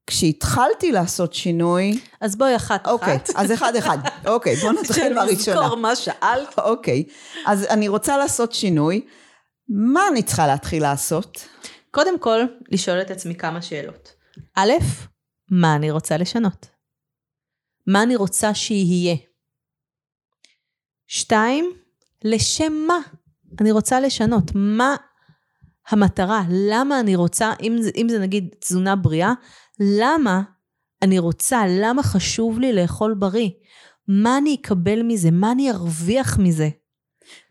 [0.06, 1.98] כשהתחלתי לעשות שינוי...
[2.20, 3.30] אז בואי אחת אוקיי, אחת.
[3.34, 3.98] אז אחד אחד.
[4.26, 5.36] אוקיי, בוא נתחיל מהראשונה.
[5.36, 6.58] שנזכור מה שאלת.
[6.58, 7.04] אוקיי,
[7.46, 9.00] אז אני רוצה לעשות שינוי.
[9.68, 11.48] מה אני צריכה להתחיל לעשות?
[11.90, 12.40] קודם כל,
[12.70, 14.14] לשאול את עצמי כמה שאלות.
[14.54, 14.72] א',
[15.50, 16.66] מה אני רוצה לשנות?
[17.86, 19.16] מה אני רוצה שיהיה?
[21.06, 21.72] שתיים,
[22.24, 22.98] לשם מה
[23.60, 24.50] אני רוצה לשנות?
[24.54, 24.96] מה
[25.88, 26.42] המטרה?
[26.70, 29.32] למה אני רוצה, אם זה, אם זה נגיד תזונה בריאה,
[29.80, 30.42] למה
[31.02, 33.50] אני רוצה, למה חשוב לי לאכול בריא?
[34.08, 35.30] מה אני אקבל מזה?
[35.30, 36.68] מה אני ארוויח מזה?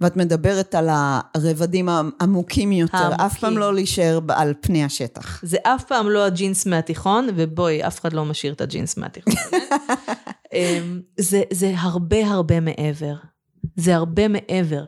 [0.02, 3.26] ואת מדברת על הרבדים העמוקים יותר, העמוקים.
[3.26, 5.44] אף פעם לא להישאר על פני השטח.
[5.44, 9.34] זה אף פעם לא הג'ינס מהתיכון, ובואי, אף אחד לא משאיר את הג'ינס מהתיכון.
[10.54, 13.14] אמ, זה, זה הרבה הרבה מעבר.
[13.76, 14.84] זה הרבה מעבר.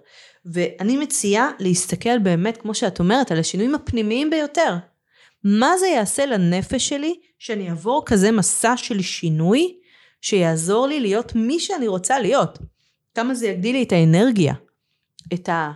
[0.46, 4.76] ואני מציעה להסתכל באמת, כמו שאת אומרת, על השינויים הפנימיים ביותר.
[5.44, 9.74] מה זה יעשה לנפש שלי שאני אעבור כזה מסע של שינוי,
[10.22, 12.60] שיעזור לי להיות מי שאני רוצה להיות?
[13.16, 14.54] כמה זה יגדיל לי את האנרגיה,
[15.34, 15.72] את, ה,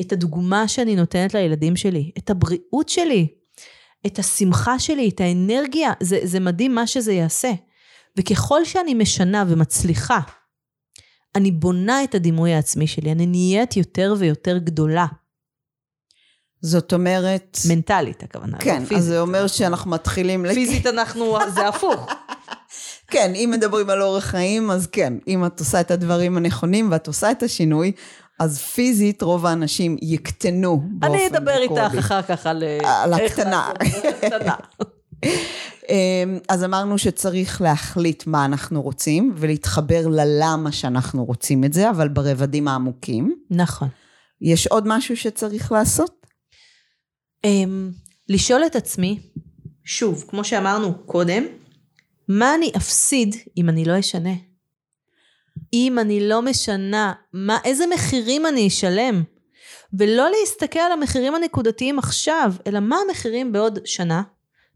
[0.00, 3.28] את הדוגמה שאני נותנת לילדים שלי, את הבריאות שלי,
[4.06, 7.52] את השמחה שלי, את האנרגיה, זה, זה מדהים מה שזה יעשה.
[8.18, 10.20] וככל שאני משנה ומצליחה,
[11.34, 15.06] אני בונה את הדימוי העצמי שלי, אני נהיית יותר ויותר גדולה.
[16.60, 17.58] זאת אומרת...
[17.68, 18.98] מנטלית הכוונה, כן, לא פיזית.
[18.98, 20.46] אז זה אומר שאנחנו מתחילים...
[20.54, 22.06] פיזית אנחנו, זה הפוך.
[23.12, 27.06] כן, אם מדברים על אורח חיים, אז כן, אם את עושה את הדברים הנכונים ואת
[27.06, 27.92] עושה את השינוי,
[28.42, 31.98] אז פיזית רוב האנשים יקטנו באופן אני אדבר איתך רקורדי.
[31.98, 32.64] אחר כך על...
[32.84, 33.70] על הקטנה.
[33.82, 34.54] את זה, הקטנה.
[35.88, 42.08] אמ, אז אמרנו שצריך להחליט מה אנחנו רוצים, ולהתחבר ללמה שאנחנו רוצים את זה, אבל
[42.08, 43.34] ברבדים העמוקים.
[43.50, 43.88] נכון.
[44.40, 46.26] יש עוד משהו שצריך לעשות?
[47.44, 47.90] אמ,
[48.28, 49.20] לשאול את עצמי,
[49.84, 51.44] שוב, כמו שאמרנו קודם,
[52.28, 54.51] מה אני אפסיד אם אני לא אשנה?
[55.72, 59.22] אם אני לא משנה, מה, איזה מחירים אני אשלם?
[59.98, 64.22] ולא להסתכל על המחירים הנקודתיים עכשיו, אלא מה המחירים בעוד שנה,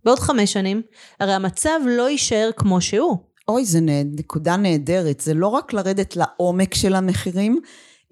[0.05, 0.83] בעוד חמש שנים,
[1.21, 3.17] הרי המצב לא יישאר כמו שהוא.
[3.49, 5.21] אוי, זו נקודה נהדרת.
[5.21, 7.61] זה לא רק לרדת לעומק של המחירים,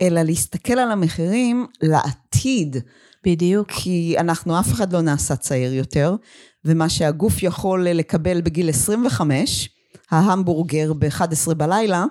[0.03, 2.77] אלא להסתכל על המחירים לעתיד.
[3.25, 3.71] בדיוק.
[3.71, 6.17] כי אנחנו, אף אחד לא נעשה צעיר יותר,
[6.65, 9.69] ומה שהגוף יכול לקבל בגיל 25,
[10.11, 12.05] ההמבורגר ב-11 בלילה,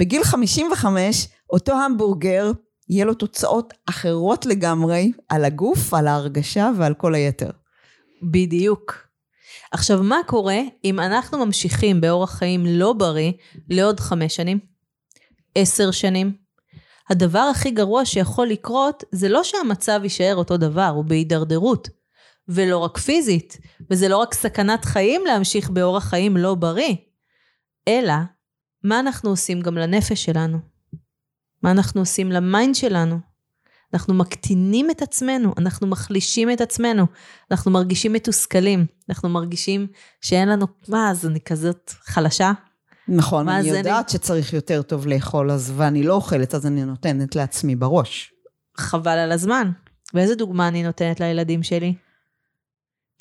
[0.00, 2.52] בגיל 55, אותו המבורגר,
[2.88, 7.50] יהיה לו תוצאות אחרות לגמרי על הגוף, על ההרגשה ועל כל היתר.
[8.22, 8.94] בדיוק.
[9.72, 13.32] עכשיו, מה קורה אם אנחנו ממשיכים באורח חיים לא בריא
[13.68, 14.58] לעוד חמש שנים?
[15.54, 16.32] עשר שנים?
[17.10, 21.88] הדבר הכי גרוע שיכול לקרות זה לא שהמצב יישאר אותו דבר, הוא בהידרדרות.
[22.48, 23.58] ולא רק פיזית,
[23.90, 26.94] וזה לא רק סכנת חיים להמשיך באורח חיים לא בריא,
[27.88, 28.14] אלא
[28.84, 30.58] מה אנחנו עושים גם לנפש שלנו?
[31.62, 33.18] מה אנחנו עושים ל mind שלנו?
[33.94, 37.06] אנחנו מקטינים את עצמנו, אנחנו מחלישים את עצמנו,
[37.50, 39.86] אנחנו מרגישים מתוסכלים, אנחנו מרגישים
[40.20, 42.52] שאין לנו, מה, אז אני כזאת חלשה?
[43.08, 47.76] נכון, אני יודעת שצריך יותר טוב לאכול, אז ואני לא אוכלת, אז אני נותנת לעצמי
[47.76, 48.32] בראש.
[48.76, 49.70] חבל על הזמן.
[50.14, 51.94] ואיזה דוגמה אני נותנת לילדים שלי?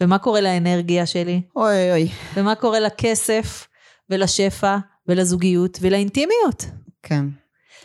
[0.02, 1.42] ומה קורה לאנרגיה שלי?
[1.56, 3.68] אוי אוי, ומה קורה לכסף,
[4.10, 4.78] ולשפע,
[5.10, 6.66] ולזוגיות, ולאינטימיות?
[7.04, 7.26] כן.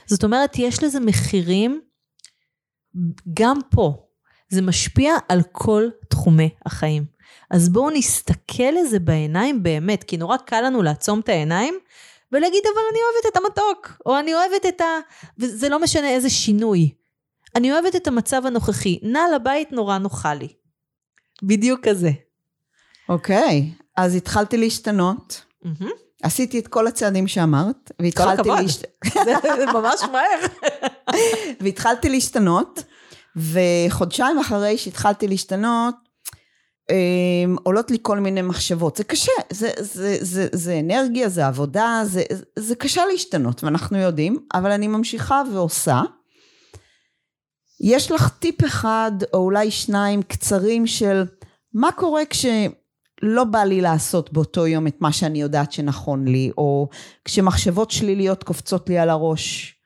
[0.06, 1.80] זאת אומרת, יש לזה מחירים
[3.34, 4.06] גם פה.
[4.48, 7.04] זה משפיע על כל תחומי החיים.
[7.50, 11.74] אז בואו נסתכל לזה בעיניים באמת, כי נורא קל לנו לעצום את העיניים
[12.32, 14.84] ולהגיד, אבל אני אוהבת את המתוק, או אני אוהבת את ה...
[15.38, 16.94] וזה לא משנה איזה שינוי.
[17.56, 20.48] אני אוהבת את המצב הנוכחי, נע לבית נורא נוחה לי.
[21.42, 22.10] בדיוק כזה.
[23.08, 25.44] אוקיי, אז התחלתי להשתנות.
[25.62, 26.03] מהמם.
[26.24, 28.42] עשיתי את כל הצעדים שאמרת, והתחלתי...
[28.42, 28.70] כל הכבוד.
[29.58, 30.70] זה ממש מהר.
[31.60, 32.82] והתחלתי להשתנות,
[33.36, 35.94] וחודשיים אחרי שהתחלתי להשתנות,
[36.90, 38.96] אמ, עולות לי כל מיני מחשבות.
[38.96, 42.22] זה קשה, זה, זה, זה, זה אנרגיה, זה עבודה, זה,
[42.58, 46.02] זה קשה להשתנות, ואנחנו יודעים, אבל אני ממשיכה ועושה.
[47.80, 51.24] יש לך טיפ אחד, או אולי שניים קצרים של
[51.74, 52.24] מה קורה
[53.16, 56.88] כשלא בא לי לעשות באותו יום את מה שאני יודעת שנכון לי, או
[57.24, 59.76] כשמחשבות שליליות קופצות לי על הראש.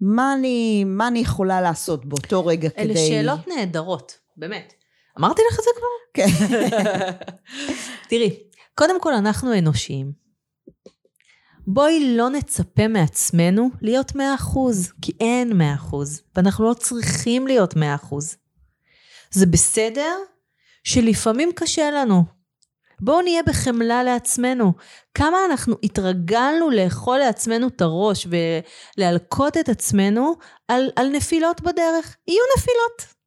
[0.00, 3.00] מה אני, מה אני יכולה לעשות באותו רגע אלה כדי...
[3.00, 4.72] אלה שאלות נהדרות, באמת.
[5.18, 5.86] אמרתי לך את זה כבר?
[6.14, 6.56] כן.
[8.10, 8.38] תראי,
[8.74, 10.12] קודם כל אנחנו אנושיים.
[11.66, 14.16] בואי לא נצפה מעצמנו להיות 100%,
[15.02, 15.60] כי אין
[15.90, 15.94] 100%,
[16.36, 17.76] ואנחנו לא צריכים להיות 100%.
[19.30, 20.16] זה בסדר
[20.84, 22.39] שלפעמים קשה לנו.
[23.00, 24.72] בואו נהיה בחמלה לעצמנו.
[25.14, 28.26] כמה אנחנו התרגלנו לאכול לעצמנו את הראש
[28.96, 30.34] ולהלקות את עצמנו
[30.68, 32.16] על, על נפילות בדרך.
[32.28, 33.20] יהיו נפילות.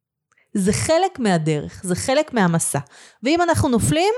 [0.54, 2.78] זה חלק מהדרך, זה חלק מהמסע.
[3.22, 4.14] ואם אנחנו נופלים,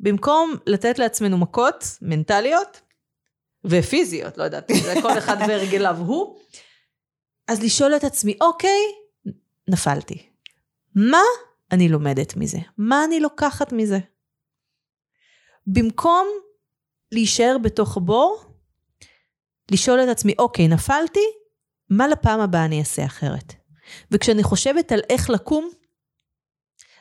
[0.00, 2.80] במקום לתת לעצמנו מכות מנטליות
[3.64, 6.38] ופיזיות, לא יודעת, זה כל אחד והרגליו הוא,
[7.48, 8.80] אז לשאול את עצמי, אוקיי,
[9.68, 10.28] נפלתי.
[10.94, 11.22] מה
[11.72, 12.58] אני לומדת מזה?
[12.78, 13.98] מה אני לוקחת מזה?
[15.66, 16.26] במקום
[17.12, 18.44] להישאר בתוך הבור,
[19.70, 21.24] לשאול את עצמי, אוקיי, נפלתי,
[21.90, 23.54] מה לפעם הבאה אני אעשה אחרת?
[24.10, 25.70] וכשאני חושבת על איך לקום,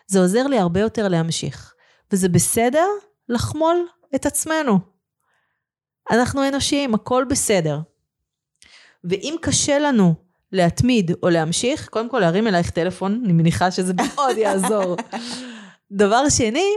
[0.07, 1.74] זה עוזר לי הרבה יותר להמשיך.
[2.12, 2.88] וזה בסדר
[3.30, 4.80] לחמול את עצמנו.
[6.12, 7.80] אנחנו אנושיים, הכל בסדר.
[9.03, 10.14] ואם קשה לנו
[10.51, 14.97] להתמיד או להמשיך, קודם כל להרים אלייך טלפון, אני מניחה שזה מאוד יעזור.
[15.91, 16.68] דבר שני,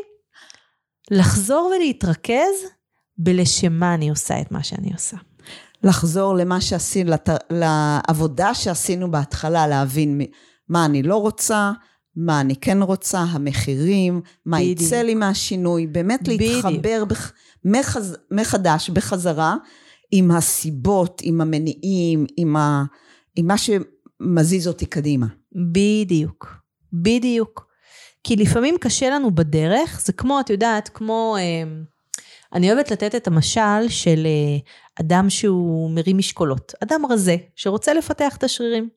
[1.11, 2.55] לחזור ולהתרכז
[3.19, 5.17] בלשם מה אני עושה את מה שאני עושה.
[5.83, 7.29] לחזור למה שעשינו, לת...
[7.51, 10.21] לעבודה שעשינו בהתחלה, להבין
[10.69, 11.73] מה אני לא רוצה,
[12.17, 14.81] מה אני כן רוצה, המחירים, מה בדיוק.
[14.81, 17.33] יצא לי מהשינוי, באמת להתחבר בח...
[17.65, 18.17] מחז...
[18.31, 19.57] מחדש, בחזרה,
[20.11, 22.85] עם הסיבות, עם המניעים, עם, ה...
[23.37, 25.27] עם מה שמזיז אותי קדימה.
[25.73, 26.57] בדיוק,
[26.93, 27.74] בדיוק.
[28.25, 31.37] כי לפעמים קשה לנו בדרך, זה כמו, את יודעת, כמו...
[31.39, 31.73] אה,
[32.53, 34.59] אני אוהבת לתת את המשל של אה,
[35.01, 38.89] אדם שהוא מרים משקולות, אדם רזה שרוצה לפתח את השרירים.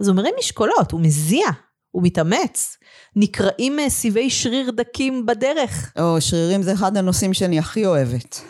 [0.00, 1.46] אז הוא מרים משקולות, הוא מזיע,
[1.90, 2.76] הוא מתאמץ.
[3.16, 5.92] נקראים אה, סיבי שריר דקים בדרך.
[6.00, 8.40] או, שרירים זה אחד הנושאים שאני הכי אוהבת.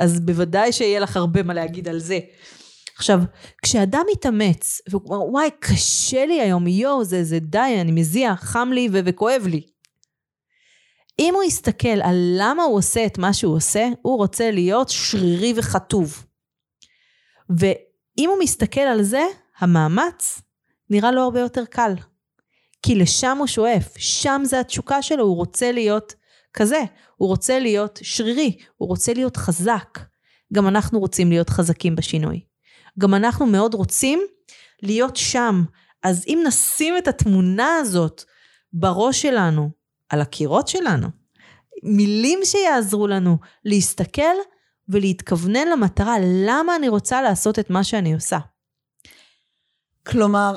[0.00, 2.18] אז בוודאי שיהיה לך הרבה מה להגיד על זה.
[2.96, 3.20] עכשיו,
[3.62, 8.68] כשאדם מתאמץ, והוא אומר, וואי, קשה לי היום, יואו, זה, זה די, אני מזיע, חם
[8.72, 9.66] לי ו- וכואב לי.
[11.18, 15.52] אם הוא יסתכל על למה הוא עושה את מה שהוא עושה, הוא רוצה להיות שרירי
[15.56, 16.26] וכתוב.
[17.50, 19.22] ואם הוא מסתכל על זה,
[19.58, 20.42] המאמץ
[20.90, 21.94] נראה לו הרבה יותר קל.
[22.82, 26.14] כי לשם הוא שואף, שם זה התשוקה שלו, הוא רוצה להיות
[26.52, 26.80] כזה,
[27.16, 29.98] הוא רוצה להיות שרירי, הוא רוצה להיות חזק.
[30.52, 32.40] גם אנחנו רוצים להיות חזקים בשינוי.
[32.98, 34.20] גם אנחנו מאוד רוצים
[34.82, 35.64] להיות שם.
[36.02, 38.22] אז אם נשים את התמונה הזאת
[38.72, 39.70] בראש שלנו,
[40.08, 41.08] על הקירות שלנו.
[41.82, 44.34] מילים שיעזרו לנו להסתכל
[44.88, 46.16] ולהתכוונן למטרה,
[46.46, 48.38] למה אני רוצה לעשות את מה שאני עושה.
[50.06, 50.56] כלומר,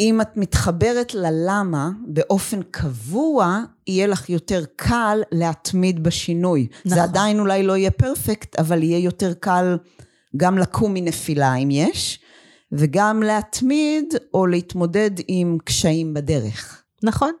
[0.00, 6.66] אם את מתחברת ללמה באופן קבוע, יהיה לך יותר קל להתמיד בשינוי.
[6.70, 6.94] נכון.
[6.98, 9.76] זה עדיין אולי לא יהיה פרפקט, אבל יהיה יותר קל
[10.36, 12.20] גם לקום מנפילה אם יש,
[12.72, 16.82] וגם להתמיד או להתמודד עם קשיים בדרך.
[17.02, 17.32] נכון.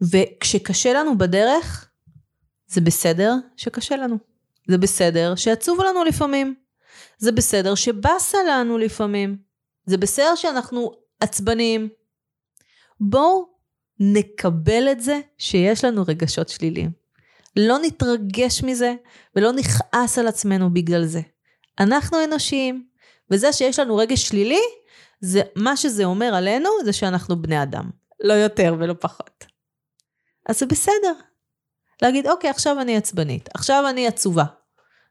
[0.00, 1.88] וכשקשה לנו בדרך,
[2.66, 4.16] זה בסדר שקשה לנו.
[4.68, 6.54] זה בסדר שעצוב לנו לפעמים.
[7.18, 9.36] זה בסדר שבאסה לנו לפעמים.
[9.86, 11.88] זה בסדר שאנחנו עצבניים.
[13.00, 13.46] בואו
[14.00, 16.90] נקבל את זה שיש לנו רגשות שליליים.
[17.56, 18.94] לא נתרגש מזה
[19.36, 21.20] ולא נכעס על עצמנו בגלל זה.
[21.80, 22.86] אנחנו אנושיים,
[23.30, 24.62] וזה שיש לנו רגש שלילי,
[25.20, 27.90] זה, מה שזה אומר עלינו זה שאנחנו בני אדם.
[28.20, 29.44] לא יותר ולא פחות.
[30.48, 31.12] אז זה בסדר.
[32.02, 34.44] להגיד, אוקיי, עכשיו אני עצבנית, עכשיו אני עצובה.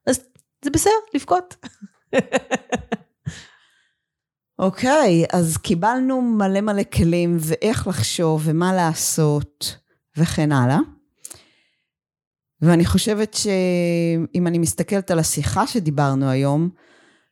[0.07, 0.24] אז
[0.66, 1.55] זה בסדר, לבכות.
[4.59, 9.78] אוקיי, okay, אז קיבלנו מלא מלא כלים ואיך לחשוב ומה לעשות
[10.18, 10.78] וכן הלאה.
[12.62, 16.70] ואני חושבת שאם אני מסתכלת על השיחה שדיברנו היום,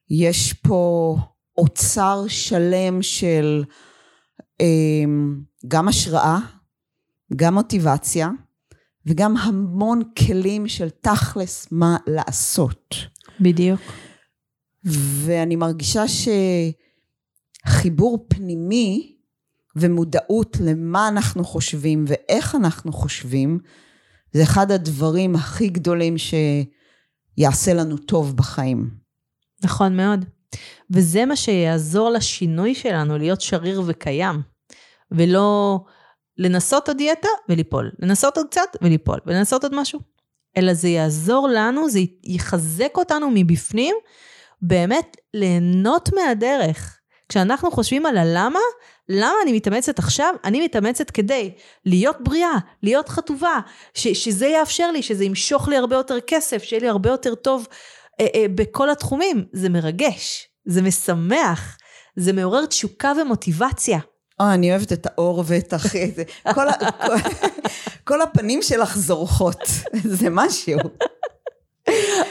[0.10, 1.18] יש פה
[1.58, 3.64] אוצר שלם של
[4.62, 4.66] אה,
[5.68, 6.40] גם השראה,
[7.36, 8.30] גם מוטיבציה
[9.06, 12.96] וגם המון כלים של תכלס מה לעשות.
[13.40, 13.80] בדיוק.
[15.26, 16.04] ואני מרגישה
[17.68, 19.16] שחיבור פנימי
[19.76, 23.60] ומודעות למה אנחנו חושבים ואיך אנחנו חושבים,
[24.34, 26.16] זה אחד הדברים הכי גדולים
[27.38, 28.90] שיעשה לנו טוב בחיים.
[29.64, 30.26] נכון מאוד.
[30.92, 34.42] וזה מה שיעזור לשינוי שלנו להיות שריר וקיים,
[35.12, 35.80] ולא
[36.38, 40.00] לנסות עוד דיאטה וליפול, לנסות עוד קצת וליפול, ולנסות עוד משהו.
[40.58, 43.96] אלא זה יעזור לנו, זה יחזק אותנו מבפנים,
[44.62, 47.00] באמת ליהנות מהדרך.
[47.30, 48.60] כשאנחנו חושבים על הלמה,
[49.10, 50.34] למה אני מתאמצת עכשיו?
[50.44, 51.52] אני מתאמצת כדי
[51.86, 53.60] להיות בריאה, להיות חטובה,
[53.94, 57.68] ש- שזה יאפשר לי, שזה ימשוך לי הרבה יותר כסף, שיהיה לי הרבה יותר טוב
[58.22, 59.46] אה, אה, בכל התחומים.
[59.54, 61.78] זה מרגש, זה משמח,
[62.16, 64.00] זה מעורר תשוקה ומוטיבציה.
[64.42, 67.16] אה, אני אוהבת את האור ואת אחי, זה, כל, ה, כל,
[68.04, 69.62] כל הפנים שלך זורחות,
[70.04, 70.80] זה משהו.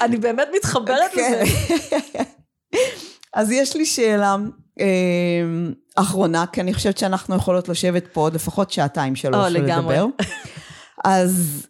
[0.01, 1.43] אני באמת מתחברת כן.
[1.43, 2.23] לזה.
[3.35, 4.37] אז יש לי שאלה
[5.95, 9.65] אחרונה, כי אני חושבת שאנחנו יכולות לשבת פה עוד לפחות שעתיים שלוש ולדבר.
[9.65, 9.99] לגמרי.
[11.05, 11.67] אז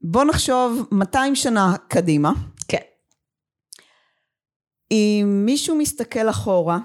[0.00, 2.32] בוא נחשוב 200 שנה קדימה.
[2.68, 2.78] כן.
[4.90, 6.78] אם מישהו מסתכל אחורה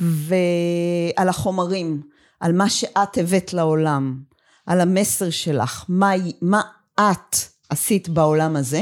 [0.00, 2.02] ועל החומרים,
[2.40, 4.20] על מה שאת הבאת לעולם,
[4.66, 6.10] על המסר שלך, מה,
[6.42, 6.60] מה
[6.94, 7.36] את
[7.70, 8.80] עשית בעולם הזה,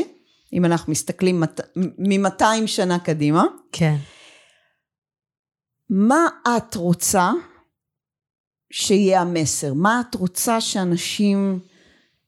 [0.52, 1.42] אם אנחנו מסתכלים
[1.76, 3.96] מ-200 שנה קדימה, כן.
[5.90, 7.32] מה את רוצה
[8.70, 9.74] שיהיה המסר?
[9.74, 11.60] מה את רוצה שאנשים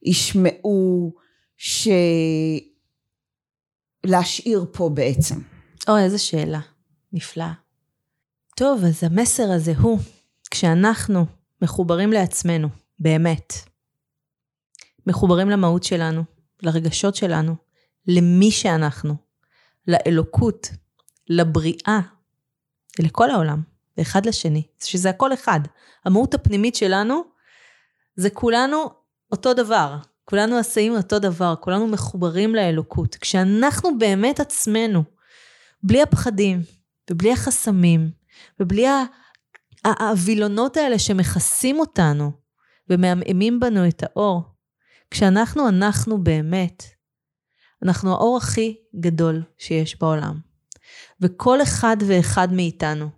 [0.02, 1.14] ישמעו,
[1.56, 1.88] ש...
[4.04, 5.34] להשאיר פה בעצם?
[5.88, 6.60] או, איזה שאלה.
[7.12, 7.52] נפלאה.
[8.56, 9.98] טוב, אז המסר הזה הוא,
[10.50, 11.26] כשאנחנו
[11.62, 13.52] מחוברים לעצמנו, באמת,
[15.06, 16.24] מחוברים למהות שלנו,
[16.62, 17.56] לרגשות שלנו,
[18.06, 19.14] למי שאנחנו,
[19.88, 20.68] לאלוקות,
[21.28, 22.00] לבריאה,
[22.98, 23.62] ולכל העולם,
[23.98, 25.60] ואחד לשני, שזה הכל אחד.
[26.04, 27.22] המהות הפנימית שלנו,
[28.16, 28.90] זה כולנו
[29.32, 29.96] אותו דבר.
[30.24, 33.14] כולנו עשויים אותו דבר, כולנו מחוברים לאלוקות.
[33.14, 35.02] כשאנחנו באמת עצמנו,
[35.82, 36.62] בלי הפחדים,
[37.10, 38.10] ובלי החסמים,
[38.60, 38.86] ובלי
[39.84, 42.32] הווילונות האלה שמכסים אותנו,
[42.90, 44.42] ומעמעמים בנו את האור,
[45.10, 46.82] כשאנחנו אנחנו באמת,
[47.82, 50.47] אנחנו האור הכי גדול שיש בעולם.
[51.20, 53.08] וכל אחד ואחד מאיתנו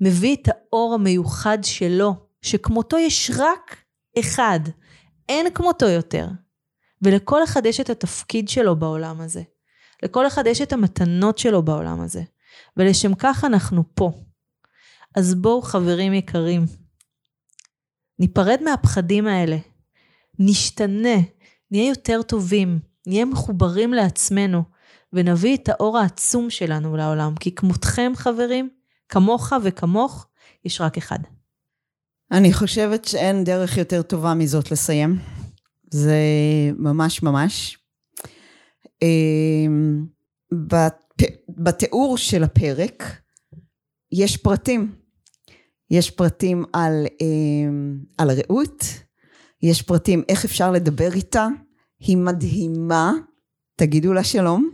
[0.00, 3.76] מביא את האור המיוחד שלו, שכמותו יש רק
[4.18, 4.60] אחד,
[5.28, 6.28] אין כמותו יותר.
[7.02, 9.42] ולכל אחד יש את התפקיד שלו בעולם הזה.
[10.02, 12.22] לכל אחד יש את המתנות שלו בעולם הזה.
[12.76, 14.12] ולשם כך אנחנו פה.
[15.14, 16.66] אז בואו חברים יקרים,
[18.18, 19.56] ניפרד מהפחדים האלה,
[20.38, 21.16] נשתנה,
[21.70, 24.62] נהיה יותר טובים, נהיה מחוברים לעצמנו,
[25.16, 27.34] ונביא את האור העצום שלנו לעולם.
[27.40, 28.68] כי כמותכם חברים,
[29.08, 30.26] כמוך וכמוך,
[30.64, 31.18] יש רק אחד.
[32.32, 35.18] אני חושבת שאין דרך יותר טובה מזאת לסיים.
[35.90, 36.16] זה
[36.78, 37.78] ממש ממש.
[39.02, 40.06] אמ,
[41.48, 43.20] בתיאור של הפרק
[44.12, 44.94] יש פרטים.
[45.90, 48.84] יש פרטים על, אמ, על רעות,
[49.62, 51.46] יש פרטים איך אפשר לדבר איתה,
[51.98, 53.12] היא מדהימה,
[53.76, 54.70] תגידו לה שלום.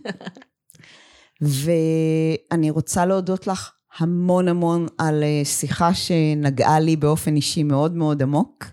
[1.41, 8.23] ואני רוצה להודות לך המון המון על אה, שיחה שנגעה לי באופן אישי מאוד מאוד
[8.23, 8.65] עמוק,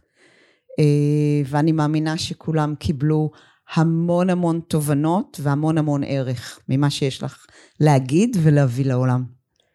[0.79, 3.31] אה, ואני מאמינה שכולם קיבלו
[3.73, 7.45] המון המון תובנות והמון המון ערך ממה שיש לך
[7.79, 9.23] להגיד ולהביא לעולם.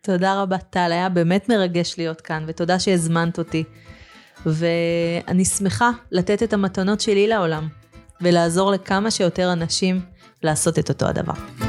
[0.02, 3.64] תודה רבה טל, היה באמת מרגש להיות כאן, ותודה שהזמנת אותי.
[4.46, 7.68] ואני שמחה לתת את המתנות שלי לעולם,
[8.20, 10.00] ולעזור לכמה שיותר אנשים
[10.45, 11.63] לעשות את אותו הדבר.